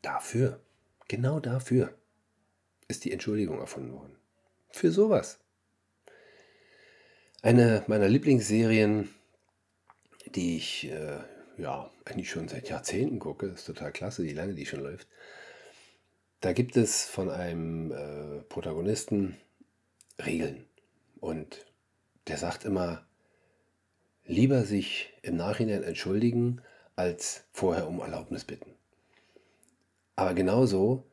Dafür, 0.01 0.61
genau 1.07 1.39
dafür, 1.39 1.93
ist 2.87 3.05
die 3.05 3.11
Entschuldigung 3.11 3.59
erfunden 3.59 3.93
worden. 3.93 4.15
Für 4.69 4.91
sowas. 4.91 5.39
Eine 7.41 7.83
meiner 7.87 8.07
Lieblingsserien, 8.07 9.09
die 10.35 10.57
ich 10.57 10.89
äh, 10.89 11.19
ja 11.59 11.91
eigentlich 12.05 12.29
schon 12.29 12.47
seit 12.47 12.69
Jahrzehnten 12.69 13.19
gucke, 13.19 13.47
ist 13.47 13.65
total 13.65 13.91
klasse, 13.91 14.23
wie 14.23 14.33
lange 14.33 14.53
die 14.53 14.65
schon 14.65 14.81
läuft. 14.81 15.07
Da 16.41 16.53
gibt 16.53 16.77
es 16.77 17.05
von 17.05 17.29
einem 17.29 17.91
äh, 17.91 18.41
Protagonisten 18.43 19.37
Regeln 20.25 20.65
und 21.19 21.65
der 22.27 22.37
sagt 22.37 22.65
immer, 22.65 23.05
lieber 24.25 24.63
sich 24.63 25.13
im 25.21 25.35
Nachhinein 25.35 25.83
entschuldigen, 25.83 26.61
als 26.95 27.43
vorher 27.51 27.87
um 27.87 27.99
Erlaubnis 27.99 28.45
bitten. 28.45 28.75
Aber 30.15 30.33
genauso 30.33 31.03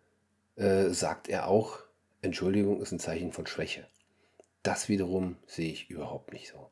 äh, 0.57 0.89
sagt 0.91 1.29
er 1.29 1.49
auch, 1.49 1.79
Entschuldigung 2.23 2.81
ist 2.81 2.93
ein 2.93 2.99
Zeichen 2.99 3.33
von 3.33 3.47
Schwäche. 3.47 3.87
Das 4.63 4.89
wiederum 4.89 5.37
sehe 5.47 5.71
ich 5.71 5.91
überhaupt 5.91 6.33
nicht 6.33 6.49
so. 6.49 6.71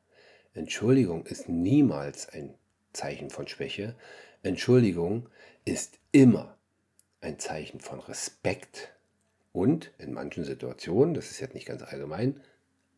Entschuldigung 0.52 1.26
ist 1.26 1.48
niemals 1.48 2.28
ein 2.28 2.54
Zeichen 2.94 3.30
von 3.30 3.46
Schwäche. 3.46 3.94
Entschuldigung 4.42 5.28
ist 5.64 5.98
immer 6.12 6.56
ein 7.20 7.38
Zeichen 7.38 7.80
von 7.80 8.00
Respekt 8.00 8.94
und 9.52 9.90
in 9.98 10.12
manchen 10.12 10.44
Situationen, 10.44 11.14
das 11.14 11.30
ist 11.30 11.40
jetzt 11.40 11.54
nicht 11.54 11.66
ganz 11.66 11.82
allgemein, 11.82 12.40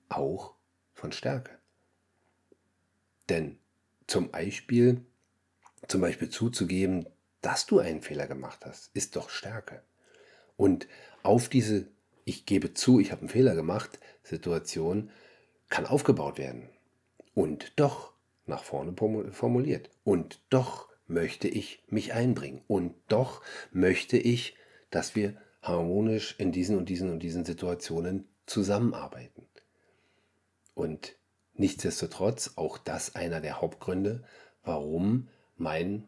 auch 0.09 0.55
von 0.95 1.13
Stärke. 1.13 1.59
Denn 3.29 3.59
zum 4.07 4.31
Beispiel, 4.31 5.05
zum 5.89 6.01
Beispiel 6.01 6.31
zuzugeben, 6.31 7.09
dass 7.41 7.67
du 7.67 7.81
einen 7.81 8.03
Fehler 8.03 8.27
gemacht 8.27 8.65
hast, 8.65 8.91
ist 8.95 9.17
doch 9.17 9.31
Stärke. 9.31 9.83
Und 10.57 10.87
auf 11.23 11.49
diese 11.49 11.89
ich 12.27 12.45
gebe 12.45 12.75
zu, 12.75 13.01
ich 13.01 13.13
habe 13.13 13.21
einen 13.21 13.31
Fehler 13.31 13.55
gemacht, 13.55 13.99
Situation 14.23 15.11
kann 15.71 15.87
aufgebaut 15.87 16.39
werden. 16.39 16.69
Und 17.35 17.73
doch 17.77 18.13
nach 18.47 18.65
vorne 18.65 18.95
formuliert. 19.33 19.91
Und 20.05 20.41
doch 20.51 20.89
möchte 21.07 21.49
ich 21.49 21.83
mich 21.89 22.13
einbringen. 22.13 22.63
Und 22.67 22.95
doch 23.09 23.43
möchte 23.73 24.17
ich, 24.17 24.57
dass 24.91 25.15
wir 25.15 25.37
harmonisch 25.63 26.37
in 26.39 26.53
diesen 26.53 26.77
und 26.77 26.89
diesen 26.89 27.11
und 27.11 27.21
diesen 27.21 27.45
Situationen 27.45 28.29
zusammenarbeiten. 28.47 29.47
Und 30.75 31.17
nichtsdestotrotz 31.55 32.53
auch 32.57 32.79
das 32.79 33.15
einer 33.15 33.41
der 33.41 33.61
Hauptgründe, 33.61 34.25
warum 34.63 35.29
mein 35.57 36.07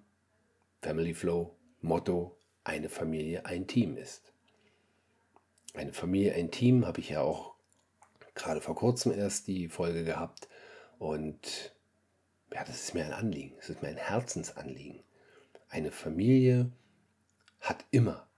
Family 0.82 1.14
Flow 1.14 1.54
Motto 1.80 2.36
eine 2.64 2.88
Familie, 2.88 3.46
ein 3.46 3.66
Team 3.66 3.96
ist 3.96 4.32
eine 5.78 5.92
Familie, 5.92 6.34
ein 6.34 6.50
Team, 6.50 6.86
habe 6.86 7.00
ich 7.00 7.10
ja 7.10 7.20
auch 7.22 7.54
gerade 8.34 8.60
vor 8.60 8.74
kurzem 8.74 9.12
erst 9.12 9.46
die 9.46 9.68
Folge 9.68 10.04
gehabt. 10.04 10.48
Und 10.98 11.72
ja, 12.52 12.64
das 12.64 12.82
ist 12.82 12.94
mir 12.94 13.04
ein 13.04 13.12
Anliegen, 13.12 13.54
es 13.60 13.68
ist 13.68 13.82
mir 13.82 13.88
ein 13.88 13.96
Herzensanliegen. 13.96 15.02
Eine 15.68 15.90
Familie 15.90 16.72
hat 17.60 17.84
immer, 17.90 18.28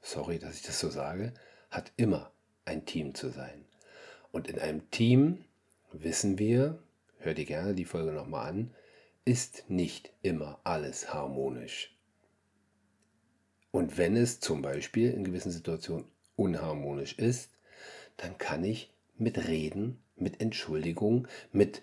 sorry, 0.00 0.38
dass 0.38 0.56
ich 0.56 0.62
das 0.62 0.78
so 0.78 0.90
sage, 0.90 1.34
hat 1.70 1.92
immer 1.96 2.32
ein 2.64 2.86
Team 2.86 3.14
zu 3.14 3.30
sein. 3.30 3.64
Und 4.30 4.48
in 4.48 4.58
einem 4.58 4.90
Team 4.90 5.44
wissen 5.92 6.38
wir, 6.38 6.82
hör 7.18 7.34
dir 7.34 7.46
gerne 7.46 7.74
die 7.74 7.84
Folge 7.84 8.12
nochmal 8.12 8.48
an, 8.48 8.74
ist 9.24 9.68
nicht 9.68 10.12
immer 10.22 10.60
alles 10.62 11.12
harmonisch. 11.12 11.96
Und 13.72 13.98
wenn 13.98 14.16
es 14.16 14.40
zum 14.40 14.62
Beispiel 14.62 15.10
in 15.10 15.24
gewissen 15.24 15.50
Situationen 15.50 16.06
unharmonisch 16.36 17.18
ist, 17.18 17.50
dann 18.16 18.38
kann 18.38 18.64
ich 18.64 18.94
mit 19.18 19.48
Reden, 19.48 20.02
mit 20.16 20.40
Entschuldigung, 20.40 21.28
mit 21.52 21.82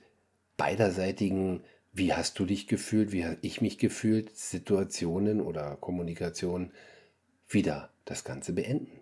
beiderseitigen, 0.64 1.62
wie 1.92 2.14
hast 2.14 2.40
du 2.40 2.46
dich 2.46 2.68
gefühlt, 2.68 3.12
wie 3.12 3.26
habe 3.26 3.38
ich 3.42 3.60
mich 3.60 3.78
gefühlt, 3.78 4.34
Situationen 4.34 5.42
oder 5.42 5.76
Kommunikation 5.76 6.72
wieder 7.50 7.92
das 8.06 8.24
Ganze 8.24 8.54
beenden. 8.54 9.02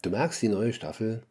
Du 0.00 0.08
merkst, 0.08 0.40
die 0.40 0.48
neue 0.48 0.72
Staffel 0.72 1.24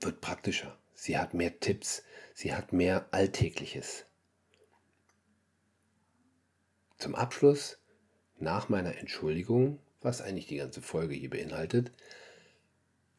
wird 0.00 0.22
praktischer. 0.22 0.78
Sie 0.94 1.18
hat 1.18 1.34
mehr 1.34 1.60
Tipps, 1.60 2.02
sie 2.32 2.54
hat 2.54 2.72
mehr 2.72 3.08
Alltägliches. 3.10 4.06
Zum 6.96 7.14
Abschluss, 7.14 7.76
nach 8.38 8.70
meiner 8.70 8.96
Entschuldigung, 8.96 9.80
was 10.00 10.22
eigentlich 10.22 10.46
die 10.46 10.56
ganze 10.56 10.80
Folge 10.80 11.14
hier 11.14 11.28
beinhaltet, 11.28 11.92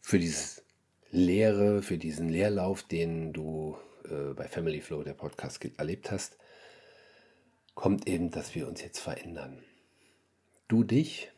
für 0.02 0.18
dieses 0.18 0.64
Lehre, 1.12 1.84
für 1.84 2.00
diesen 2.00 2.28
Leerlauf, 2.28 2.82
den 2.82 3.34
du 3.34 3.78
äh, 4.06 4.34
bei 4.34 4.48
Family 4.48 4.82
Flow, 4.82 5.04
der 5.04 5.14
Podcast, 5.14 5.64
erlebt 5.78 6.12
hast, 6.12 6.38
kommt 7.76 8.08
eben, 8.08 8.32
dass 8.32 8.56
wir 8.56 8.68
uns 8.68 8.82
jetzt 8.82 9.00
verändern. 9.00 9.64
Du 10.68 10.84
dich, 10.84 11.32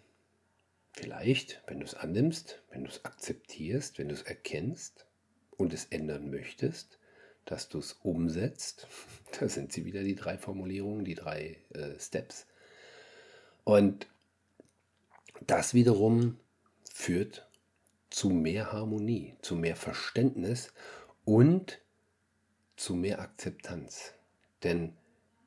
vielleicht, 0.94 1.62
wenn 1.68 1.80
du 1.80 1.86
es 1.86 1.94
annimmst, 1.94 2.62
wenn 2.70 2.84
du 2.84 2.90
es 2.90 3.06
akzeptierst, 3.06 3.98
wenn 4.00 4.10
du 4.10 4.14
es 4.14 4.24
erkennst 4.24 5.06
und 5.52 5.74
es 5.74 5.86
ändern 5.86 6.30
möchtest, 6.30 7.00
dass 7.46 7.70
du 7.70 7.80
es 7.80 7.94
umsetzt. 7.94 8.88
Da 9.40 9.48
sind 9.48 9.72
sie 9.72 9.86
wieder, 9.86 10.04
die 10.04 10.16
drei 10.16 10.38
Formulierungen, 10.38 11.06
die 11.06 11.16
drei 11.16 11.58
äh, 11.70 11.98
Steps. 11.98 12.48
Und 13.64 14.08
das 15.48 15.74
wiederum 15.74 16.38
führt 16.84 17.48
zu 18.10 18.30
mehr 18.30 18.74
Harmonie, 18.74 19.36
zu 19.42 19.56
mehr 19.56 19.78
Verständnis 19.78 20.74
und 21.24 21.81
zu 22.82 22.96
mehr 22.96 23.20
Akzeptanz. 23.20 24.14
Denn 24.64 24.94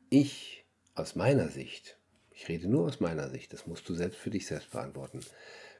ich 0.08 0.64
aus 0.94 1.16
meiner 1.16 1.48
Sicht, 1.48 1.98
ich 2.30 2.48
rede 2.48 2.68
nur 2.68 2.86
aus 2.86 3.00
meiner 3.00 3.28
Sicht, 3.28 3.52
das 3.52 3.66
musst 3.66 3.88
du 3.88 3.94
selbst 3.94 4.18
für 4.18 4.30
dich 4.30 4.46
selbst 4.46 4.70
beantworten, 4.70 5.20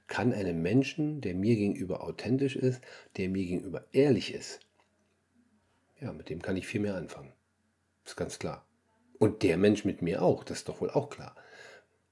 kann 0.08 0.32
einem 0.32 0.62
Menschen, 0.62 1.20
der 1.20 1.34
mir 1.34 1.54
gegenüber 1.54 2.02
authentisch 2.02 2.56
ist, 2.56 2.82
der 3.16 3.28
mir 3.28 3.44
gegenüber 3.44 3.86
ehrlich 3.92 4.34
ist, 4.34 4.60
ja, 6.00 6.12
mit 6.12 6.28
dem 6.28 6.42
kann 6.42 6.56
ich 6.56 6.66
viel 6.66 6.80
mehr 6.80 6.96
anfangen. 6.96 7.32
Ist 8.04 8.16
ganz 8.16 8.38
klar. 8.38 8.66
Und 9.18 9.42
der 9.42 9.56
Mensch 9.56 9.84
mit 9.84 10.02
mir 10.02 10.22
auch, 10.22 10.42
das 10.42 10.58
ist 10.58 10.68
doch 10.68 10.80
wohl 10.80 10.90
auch 10.90 11.08
klar. 11.08 11.36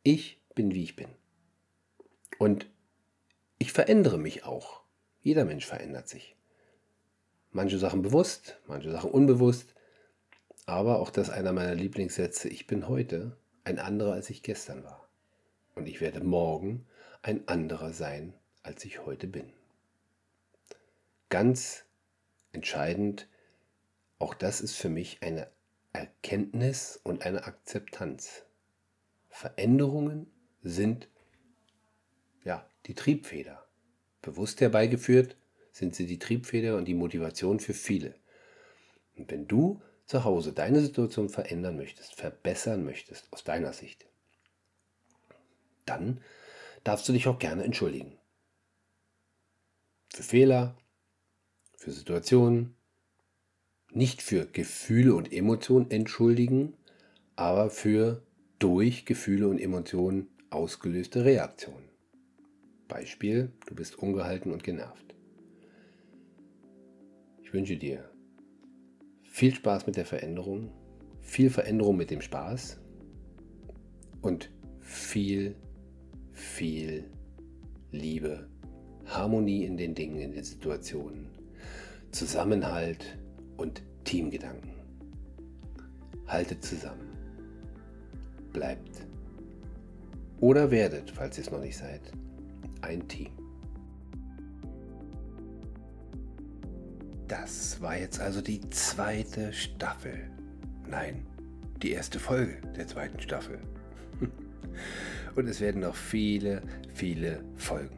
Ich 0.05 0.41
bin, 0.55 0.73
wie 0.73 0.85
ich 0.85 0.97
bin. 0.97 1.09
Und 2.39 2.71
ich 3.59 3.73
verändere 3.73 4.19
mich 4.19 4.45
auch. 4.45 4.83
Jeder 5.21 5.45
Mensch 5.45 5.67
verändert 5.67 6.09
sich. 6.09 6.37
Manche 7.53 7.79
Sachen 7.79 8.01
bewusst, 8.01 8.59
manche 8.67 8.91
Sachen 8.91 9.11
unbewusst. 9.11 9.75
Aber 10.65 11.01
auch 11.01 11.11
das 11.11 11.29
einer 11.29 11.53
meiner 11.53 11.75
Lieblingssätze. 11.75 12.49
Ich 12.49 12.67
bin 12.67 12.89
heute 12.89 13.37
ein 13.65 13.79
anderer, 13.79 14.15
als 14.15 14.31
ich 14.31 14.43
gestern 14.43 14.85
war. 14.85 15.07
Und 15.75 15.87
ich 15.87 16.01
werde 16.01 16.25
morgen 16.25 16.87
ein 17.21 17.47
anderer 17.49 17.93
sein, 17.93 18.33
als 18.63 18.85
ich 18.85 19.05
heute 19.05 19.27
bin. 19.27 19.53
Ganz 21.29 21.85
entscheidend, 22.53 23.29
auch 24.19 24.35
das 24.35 24.61
ist 24.61 24.77
für 24.77 24.89
mich 24.89 25.23
eine 25.23 25.49
Erkenntnis 25.93 26.99
und 27.03 27.27
eine 27.27 27.45
Akzeptanz. 27.45 28.45
Veränderungen 29.29 30.31
sind 30.63 31.09
ja 32.45 32.67
die 32.87 32.95
Triebfeder. 32.95 33.67
Bewusst 34.23 34.61
herbeigeführt 34.61 35.37
sind 35.73 35.95
sie 35.95 36.07
die 36.07 36.19
Triebfeder 36.19 36.77
und 36.77 36.87
die 36.87 36.95
Motivation 36.95 37.59
für 37.59 37.75
viele. 37.75 38.15
Und 39.17 39.31
wenn 39.31 39.49
du 39.49 39.83
zu 40.07 40.25
Hause 40.25 40.53
deine 40.53 40.81
Situation 40.81 41.29
verändern 41.29 41.77
möchtest, 41.77 42.15
verbessern 42.15 42.85
möchtest 42.85 43.33
aus 43.33 43.45
deiner 43.45 43.73
Sicht, 43.73 44.07
dann 45.87 46.21
darfst 46.85 47.09
du 47.09 47.13
dich 47.13 47.27
auch 47.27 47.39
gerne 47.39 47.65
entschuldigen. 47.65 48.19
Für 50.13 50.23
Fehler, 50.23 50.77
für 51.77 51.91
Situationen, 51.91 52.77
nicht 53.91 54.23
für 54.23 54.47
Gefühle 54.47 55.15
und 55.15 55.33
Emotionen 55.33 55.91
entschuldigen, 55.91 56.77
aber 57.37 57.71
für 57.71 58.23
durch 58.59 59.05
Gefühle 59.05 59.49
und 59.49 59.59
Emotionen 59.59 60.29
ausgelöste 60.51 61.25
Reaktionen. 61.25 61.89
Beispiel, 62.89 63.53
du 63.67 63.75
bist 63.75 63.99
ungehalten 63.99 64.53
und 64.53 64.63
genervt. 64.63 65.12
Ich 67.53 67.55
wünsche 67.55 67.77
dir 67.77 68.03
viel 69.25 69.55
Spaß 69.55 69.87
mit 69.87 69.99
der 69.99 70.07
Veränderung, 70.07 70.71
viel 71.21 71.51
Veränderung 71.51 71.99
mit 71.99 72.11
dem 72.11 72.23
Spaß 72.23 72.81
und 74.23 74.51
viel, 74.81 75.55
viel 76.33 77.11
Liebe, 77.91 78.49
Harmonie 79.05 79.67
in 79.67 79.77
den 79.77 79.95
Dingen, 79.95 80.17
in 80.17 80.33
den 80.33 80.45
Situationen, 80.45 81.29
Zusammenhalt 82.11 83.19
und 83.59 83.83
Teamgedanken. 84.05 84.73
Haltet 86.27 86.65
zusammen. 86.65 87.11
Bleibt. 88.55 89.07
Oder 90.41 90.71
werdet, 90.71 91.11
falls 91.11 91.37
ihr 91.37 91.45
es 91.45 91.51
noch 91.51 91.61
nicht 91.61 91.77
seid, 91.77 92.01
ein 92.81 93.07
Team. 93.09 93.42
Das 97.33 97.81
war 97.81 97.97
jetzt 97.97 98.21
also 98.21 98.43
die 98.43 98.61
zweite 98.69 99.55
Staffel. 99.55 100.31
Nein, 100.87 101.25
die 101.81 101.93
erste 101.93 102.19
Folge 102.19 102.59
der 102.77 102.87
zweiten 102.87 103.19
Staffel. 103.21 103.59
Und 105.35 105.49
es 105.49 105.63
werden 105.63 105.81
noch 105.81 105.95
viele, 105.95 106.61
viele 106.93 107.43
Folgen. 107.57 107.97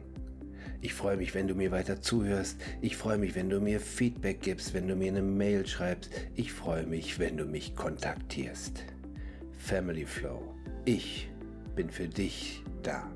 Ich 0.79 0.93
freue 0.93 1.17
mich, 1.17 1.35
wenn 1.35 1.49
du 1.49 1.53
mir 1.53 1.71
weiter 1.71 1.99
zuhörst. 1.99 2.61
Ich 2.79 2.95
freue 2.95 3.17
mich, 3.17 3.35
wenn 3.35 3.49
du 3.49 3.59
mir 3.59 3.81
Feedback 3.81 4.39
gibst, 4.39 4.73
wenn 4.73 4.87
du 4.87 4.95
mir 4.95 5.09
eine 5.09 5.21
Mail 5.21 5.67
schreibst. 5.67 6.11
Ich 6.35 6.53
freue 6.53 6.85
mich, 6.85 7.19
wenn 7.19 7.35
du 7.35 7.43
mich 7.43 7.75
kontaktierst. 7.75 8.85
Family 9.57 10.05
Flow. 10.05 10.55
Ich 10.85 11.29
bin 11.75 11.89
für 11.89 12.07
dich 12.07 12.63
da. 12.83 13.11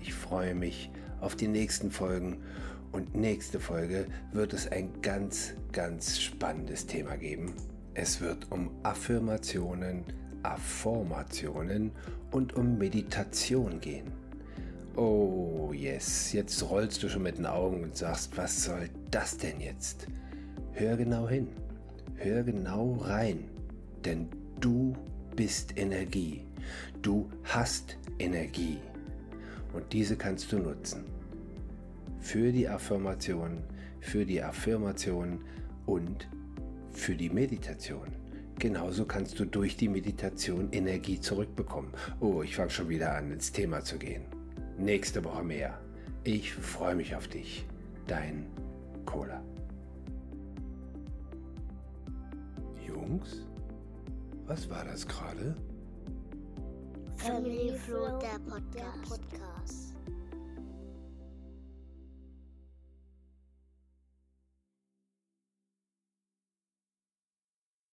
Ich 0.00 0.14
freue 0.14 0.54
mich 0.54 0.88
auf 1.20 1.34
die 1.34 1.48
nächsten 1.48 1.90
Folgen 1.90 2.44
und 2.92 3.14
nächste 3.14 3.60
Folge 3.60 4.06
wird 4.32 4.52
es 4.52 4.70
ein 4.70 4.90
ganz, 5.02 5.54
ganz 5.72 6.20
spannendes 6.20 6.86
Thema 6.86 7.16
geben. 7.16 7.52
Es 7.94 8.20
wird 8.20 8.50
um 8.50 8.70
Affirmationen, 8.82 10.04
Affirmationen 10.42 11.90
und 12.30 12.54
um 12.56 12.78
Meditation 12.78 13.80
gehen. 13.80 14.12
Oh 14.96 15.72
yes, 15.74 16.32
jetzt 16.32 16.62
rollst 16.70 17.02
du 17.02 17.08
schon 17.08 17.22
mit 17.22 17.38
den 17.38 17.46
Augen 17.46 17.82
und 17.82 17.96
sagst, 17.96 18.36
was 18.36 18.64
soll 18.64 18.88
das 19.10 19.36
denn 19.36 19.60
jetzt? 19.60 20.06
Hör 20.72 20.96
genau 20.96 21.28
hin, 21.28 21.48
hör 22.14 22.42
genau 22.42 22.94
rein, 22.94 23.44
denn 24.04 24.28
du 24.60 24.94
bist 25.34 25.76
Energie, 25.76 26.44
du 27.02 27.28
hast 27.44 27.98
Energie 28.18 28.78
und 29.74 29.92
diese 29.92 30.16
kannst 30.16 30.50
du 30.52 30.58
nutzen. 30.58 31.15
Für 32.26 32.50
die 32.50 32.68
Affirmation, 32.68 33.62
für 34.00 34.26
die 34.26 34.42
Affirmation 34.42 35.44
und 35.86 36.28
für 36.90 37.14
die 37.14 37.30
Meditation. 37.30 38.08
Genauso 38.58 39.04
kannst 39.04 39.38
du 39.38 39.44
durch 39.44 39.76
die 39.76 39.88
Meditation 39.88 40.72
Energie 40.72 41.20
zurückbekommen. 41.20 41.92
Oh, 42.18 42.42
ich 42.42 42.56
fange 42.56 42.70
schon 42.70 42.88
wieder 42.88 43.14
an, 43.14 43.30
ins 43.30 43.52
Thema 43.52 43.80
zu 43.84 43.96
gehen. 43.96 44.24
Nächste 44.76 45.24
Woche 45.24 45.44
mehr. 45.44 45.78
Ich 46.24 46.52
freue 46.52 46.96
mich 46.96 47.14
auf 47.14 47.28
dich. 47.28 47.64
Dein 48.08 48.46
Cola. 49.04 49.40
Jungs, 52.84 53.46
was 54.48 54.68
war 54.68 54.84
das 54.84 55.06
gerade? 55.06 55.54
Family 57.18 57.72
Flow, 57.78 58.18
der 58.18 58.40
Podcast. 58.50 59.20